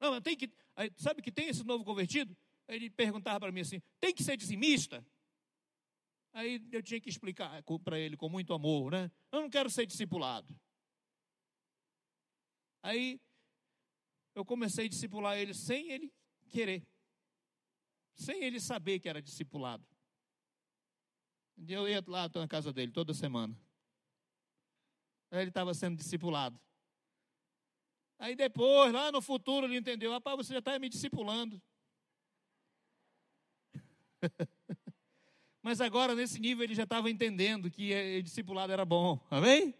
Não, 0.00 0.12
mas 0.12 0.22
tem 0.22 0.34
que. 0.34 0.50
Sabe 0.96 1.22
que 1.22 1.32
tem 1.32 1.48
esse 1.48 1.64
novo 1.64 1.84
convertido? 1.84 2.36
Ele 2.68 2.88
perguntava 2.88 3.40
para 3.40 3.52
mim 3.52 3.60
assim: 3.60 3.80
tem 4.00 4.14
que 4.14 4.22
ser 4.22 4.36
dizimista? 4.36 5.04
Aí 6.32 6.64
eu 6.70 6.82
tinha 6.82 7.00
que 7.00 7.08
explicar 7.08 7.62
para 7.82 7.98
ele 7.98 8.16
com 8.16 8.28
muito 8.28 8.54
amor, 8.54 8.92
né? 8.92 9.10
Eu 9.32 9.40
não 9.40 9.50
quero 9.50 9.68
ser 9.68 9.84
discipulado. 9.84 10.54
Aí 12.82 13.20
eu 14.34 14.44
comecei 14.44 14.86
a 14.86 14.88
discipular 14.88 15.36
ele 15.36 15.52
sem 15.52 15.90
ele 15.90 16.12
querer, 16.48 16.86
sem 18.14 18.42
ele 18.44 18.60
saber 18.60 19.00
que 19.00 19.08
era 19.08 19.20
discipulado. 19.20 19.84
Eu 21.68 21.88
ia 21.88 22.02
lá 22.06 22.30
na 22.34 22.48
casa 22.48 22.72
dele 22.72 22.92
toda 22.92 23.12
semana. 23.12 23.54
Aí 25.30 25.40
ele 25.40 25.50
estava 25.50 25.74
sendo 25.74 25.96
discipulado. 25.96 26.58
Aí 28.20 28.36
depois, 28.36 28.92
lá 28.92 29.10
no 29.10 29.22
futuro, 29.22 29.66
ele 29.66 29.78
entendeu: 29.78 30.12
rapaz, 30.12 30.36
você 30.36 30.52
já 30.52 30.58
está 30.58 30.78
me 30.78 30.90
discipulando. 30.90 31.60
Mas 35.62 35.80
agora, 35.80 36.14
nesse 36.14 36.38
nível, 36.38 36.62
ele 36.62 36.74
já 36.74 36.82
estava 36.82 37.10
entendendo 37.10 37.70
que 37.70 38.18
o 38.18 38.22
discipulado 38.22 38.74
era 38.74 38.84
bom. 38.84 39.18
Amém? 39.30 39.74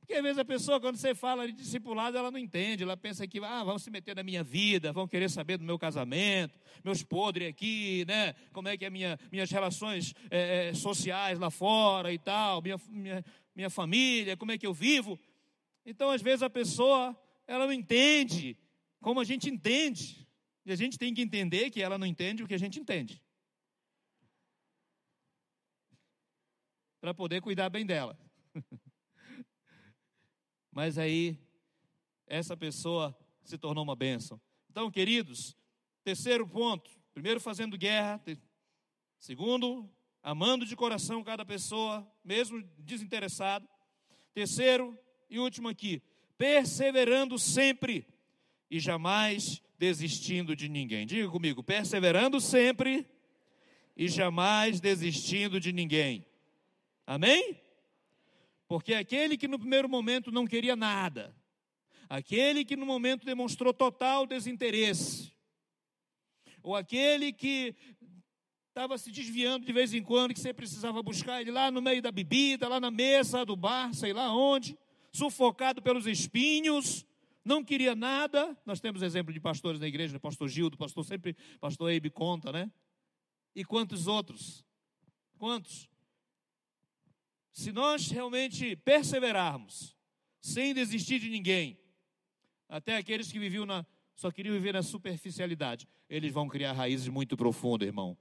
Porque 0.00 0.14
às 0.14 0.22
vezes 0.22 0.38
a 0.38 0.44
pessoa, 0.44 0.80
quando 0.80 0.96
você 0.96 1.14
fala 1.14 1.46
de 1.46 1.52
discipulado, 1.52 2.18
ela 2.18 2.30
não 2.30 2.38
entende, 2.38 2.82
ela 2.82 2.96
pensa 2.96 3.24
que 3.24 3.38
ah, 3.38 3.62
vão 3.62 3.78
se 3.78 3.88
meter 3.88 4.16
na 4.16 4.24
minha 4.24 4.42
vida, 4.42 4.92
vão 4.92 5.06
querer 5.06 5.30
saber 5.30 5.58
do 5.58 5.64
meu 5.64 5.78
casamento, 5.78 6.58
meus 6.82 7.04
podres 7.04 7.48
aqui, 7.48 8.04
né? 8.04 8.34
Como 8.52 8.66
é 8.66 8.76
que 8.76 8.84
é 8.84 8.90
minha, 8.90 9.16
minhas 9.30 9.48
relações 9.48 10.12
é, 10.28 10.74
sociais 10.74 11.38
lá 11.38 11.50
fora 11.50 12.12
e 12.12 12.18
tal, 12.18 12.60
minha, 12.60 12.80
minha, 12.88 13.24
minha 13.54 13.70
família, 13.70 14.36
como 14.36 14.50
é 14.50 14.58
que 14.58 14.66
eu 14.66 14.74
vivo. 14.74 15.20
Então, 15.84 16.10
às 16.10 16.22
vezes, 16.22 16.42
a 16.42 16.50
pessoa, 16.50 17.16
ela 17.46 17.66
não 17.66 17.72
entende 17.72 18.56
como 19.00 19.20
a 19.20 19.24
gente 19.24 19.50
entende. 19.50 20.26
E 20.64 20.72
a 20.72 20.76
gente 20.76 20.96
tem 20.96 21.12
que 21.12 21.20
entender 21.20 21.70
que 21.70 21.82
ela 21.82 21.98
não 21.98 22.06
entende 22.06 22.42
o 22.42 22.46
que 22.46 22.54
a 22.54 22.58
gente 22.58 22.78
entende. 22.78 23.20
Para 27.00 27.12
poder 27.12 27.40
cuidar 27.40 27.68
bem 27.68 27.84
dela. 27.84 28.16
Mas 30.70 30.98
aí, 30.98 31.36
essa 32.26 32.56
pessoa 32.56 33.16
se 33.42 33.58
tornou 33.58 33.82
uma 33.82 33.96
bênção. 33.96 34.40
Então, 34.70 34.90
queridos, 34.90 35.56
terceiro 36.04 36.46
ponto: 36.48 36.90
primeiro, 37.12 37.40
fazendo 37.40 37.76
guerra. 37.76 38.22
Segundo, 39.18 39.90
amando 40.22 40.64
de 40.64 40.76
coração 40.76 41.24
cada 41.24 41.44
pessoa, 41.44 42.08
mesmo 42.24 42.62
desinteressado. 42.78 43.68
Terceiro 44.32 44.98
e 45.32 45.38
último 45.38 45.66
aqui, 45.66 46.02
perseverando 46.36 47.38
sempre 47.38 48.06
e 48.70 48.78
jamais 48.78 49.62
desistindo 49.78 50.54
de 50.54 50.68
ninguém. 50.68 51.06
Diga 51.06 51.26
comigo, 51.30 51.62
perseverando 51.62 52.38
sempre 52.38 53.06
e 53.96 54.08
jamais 54.08 54.78
desistindo 54.78 55.58
de 55.58 55.72
ninguém. 55.72 56.26
Amém? 57.06 57.58
Porque 58.68 58.92
aquele 58.92 59.38
que 59.38 59.48
no 59.48 59.58
primeiro 59.58 59.88
momento 59.88 60.30
não 60.30 60.46
queria 60.46 60.76
nada, 60.76 61.34
aquele 62.10 62.62
que 62.62 62.76
no 62.76 62.84
momento 62.84 63.24
demonstrou 63.24 63.72
total 63.72 64.26
desinteresse, 64.26 65.32
ou 66.62 66.76
aquele 66.76 67.32
que 67.32 67.74
estava 68.68 68.98
se 68.98 69.10
desviando 69.10 69.64
de 69.64 69.72
vez 69.72 69.94
em 69.94 70.02
quando, 70.02 70.34
que 70.34 70.40
você 70.40 70.52
precisava 70.52 71.02
buscar 71.02 71.40
ele 71.40 71.50
lá 71.50 71.70
no 71.70 71.80
meio 71.80 72.02
da 72.02 72.12
bebida, 72.12 72.68
lá 72.68 72.78
na 72.78 72.90
mesa 72.90 73.46
do 73.46 73.56
bar, 73.56 73.94
sei 73.94 74.12
lá 74.12 74.30
onde, 74.34 74.78
sufocado 75.12 75.82
pelos 75.82 76.06
espinhos, 76.06 77.06
não 77.44 77.62
queria 77.62 77.94
nada. 77.94 78.56
Nós 78.64 78.80
temos 78.80 79.02
exemplo 79.02 79.32
de 79.32 79.40
pastores 79.40 79.80
na 79.80 79.86
igreja, 79.86 80.12
né? 80.12 80.18
pastor 80.18 80.48
Gildo, 80.48 80.76
pastor 80.76 81.04
sempre, 81.04 81.36
pastor 81.60 81.90
Eibe 81.90 82.10
conta, 82.10 82.50
né? 82.50 82.70
E 83.54 83.64
quantos 83.64 84.06
outros? 84.06 84.64
Quantos? 85.38 85.88
Se 87.52 87.70
nós 87.70 88.08
realmente 88.10 88.74
perseverarmos, 88.76 89.94
sem 90.40 90.72
desistir 90.72 91.20
de 91.20 91.28
ninguém, 91.28 91.78
até 92.68 92.96
aqueles 92.96 93.30
que 93.30 93.38
viviam 93.38 93.66
na, 93.66 93.84
só 94.14 94.30
queriam 94.30 94.54
viver 94.54 94.72
na 94.72 94.82
superficialidade, 94.82 95.86
eles 96.08 96.32
vão 96.32 96.48
criar 96.48 96.72
raízes 96.72 97.08
muito 97.08 97.36
profundas, 97.36 97.86
irmão, 97.86 98.16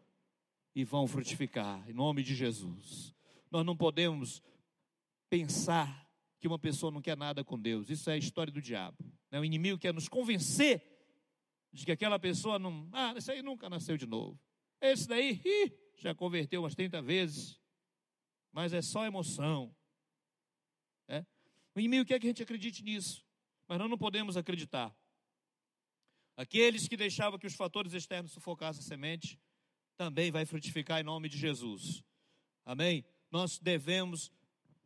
e 0.76 0.84
vão 0.84 1.08
frutificar, 1.08 1.90
em 1.90 1.94
nome 1.94 2.24
de 2.24 2.36
Jesus. 2.36 3.16
Nós 3.50 3.66
não 3.66 3.76
podemos 3.76 4.42
pensar 5.30 6.11
que 6.42 6.48
uma 6.48 6.60
pessoa 6.60 6.92
não 6.92 7.02
quer 7.02 7.16
nada 7.16 7.42
com 7.44 7.58
Deus, 7.58 7.90
isso 7.90 8.10
é 8.10 8.14
a 8.14 8.18
história 8.18 8.52
do 8.52 8.62
diabo. 8.62 8.98
Né? 9.32 9.40
O 9.40 9.46
inimigo 9.46 9.80
quer 9.80 9.94
nos 9.94 10.10
convencer 10.10 10.84
de 11.72 11.86
que 11.86 11.92
aquela 11.94 12.20
pessoa 12.20 12.60
não, 12.60 12.90
ah, 12.92 13.14
esse 13.16 13.32
aí 13.32 13.42
nunca 13.42 13.70
nasceu 13.70 13.96
de 13.96 14.06
novo. 14.06 14.38
Esse 14.82 15.08
daí, 15.08 15.40
ih, 15.46 15.72
já 15.96 16.14
converteu 16.14 16.64
umas 16.64 16.76
30 16.76 17.02
vezes 17.02 17.62
mas 18.52 18.74
é 18.74 18.82
só 18.82 19.06
emoção. 19.06 19.74
É? 21.08 21.26
O 21.76 21.80
inimigo 21.80 22.06
quer 22.06 22.20
que 22.20 22.28
a 22.28 22.30
gente 22.30 22.44
acredite 22.44 22.84
nisso, 22.84 23.26
mas 23.68 23.80
nós 23.80 23.90
não 23.90 23.98
podemos 23.98 24.38
acreditar. 24.38 24.96
Aqueles 26.36 26.88
que 26.88 26.98
deixavam 26.98 27.40
que 27.40 27.48
os 27.48 27.56
fatores 27.56 27.94
externos 27.94 28.32
sufocassem 28.32 28.82
a 28.82 28.88
semente, 28.88 29.40
também 29.96 30.32
vai 30.32 30.46
frutificar 30.46 31.00
em 31.00 31.04
nome 31.04 31.30
de 31.30 31.38
Jesus. 31.38 32.04
Amém? 32.66 33.06
Nós 33.30 33.60
devemos 33.60 34.32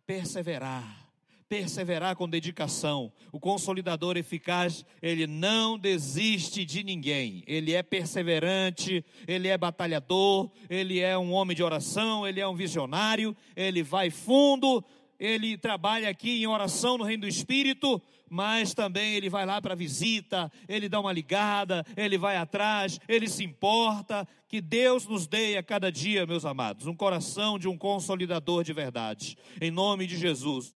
perseverar 0.05 1.04
perseverar 1.47 2.15
com 2.15 2.27
dedicação. 2.27 3.11
O 3.31 3.39
consolidador 3.39 4.17
eficaz, 4.17 4.85
ele 5.01 5.27
não 5.27 5.77
desiste 5.77 6.65
de 6.65 6.83
ninguém. 6.83 7.43
Ele 7.45 7.73
é 7.73 7.83
perseverante, 7.83 9.05
ele 9.27 9.47
é 9.47 9.57
batalhador, 9.57 10.49
ele 10.69 10.99
é 10.99 11.17
um 11.17 11.31
homem 11.31 11.55
de 11.55 11.63
oração, 11.63 12.27
ele 12.27 12.39
é 12.39 12.47
um 12.47 12.55
visionário, 12.55 13.35
ele 13.55 13.83
vai 13.83 14.09
fundo, 14.09 14.83
ele 15.19 15.57
trabalha 15.57 16.09
aqui 16.09 16.41
em 16.41 16.47
oração 16.47 16.97
no 16.97 17.03
reino 17.03 17.21
do 17.21 17.27
Espírito, 17.27 18.01
mas 18.29 18.73
também 18.73 19.13
ele 19.13 19.29
vai 19.29 19.45
lá 19.45 19.61
para 19.61 19.75
visita, 19.75 20.51
ele 20.67 20.89
dá 20.89 20.99
uma 20.99 21.13
ligada, 21.13 21.85
ele 21.95 22.17
vai 22.17 22.37
atrás, 22.37 22.99
ele 23.07 23.29
se 23.29 23.43
importa. 23.43 24.27
Que 24.47 24.61
Deus 24.61 25.07
nos 25.07 25.27
dê 25.27 25.57
a 25.57 25.63
cada 25.63 25.91
dia, 25.91 26.25
meus 26.25 26.45
amados, 26.45 26.87
um 26.87 26.95
coração 26.95 27.59
de 27.59 27.67
um 27.67 27.77
consolidador 27.77 28.63
de 28.63 28.73
verdade. 28.73 29.37
Em 29.59 29.71
nome 29.71 30.07
de 30.07 30.17
Jesus. 30.17 30.73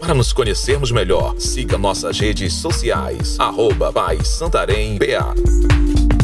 Para 0.00 0.14
nos 0.14 0.32
conhecermos 0.32 0.92
melhor, 0.92 1.34
siga 1.38 1.78
nossas 1.78 2.18
redes 2.18 2.52
sociais, 2.54 3.36
arroba 3.38 3.92
Santarém 4.24 4.98
BA. 4.98 6.15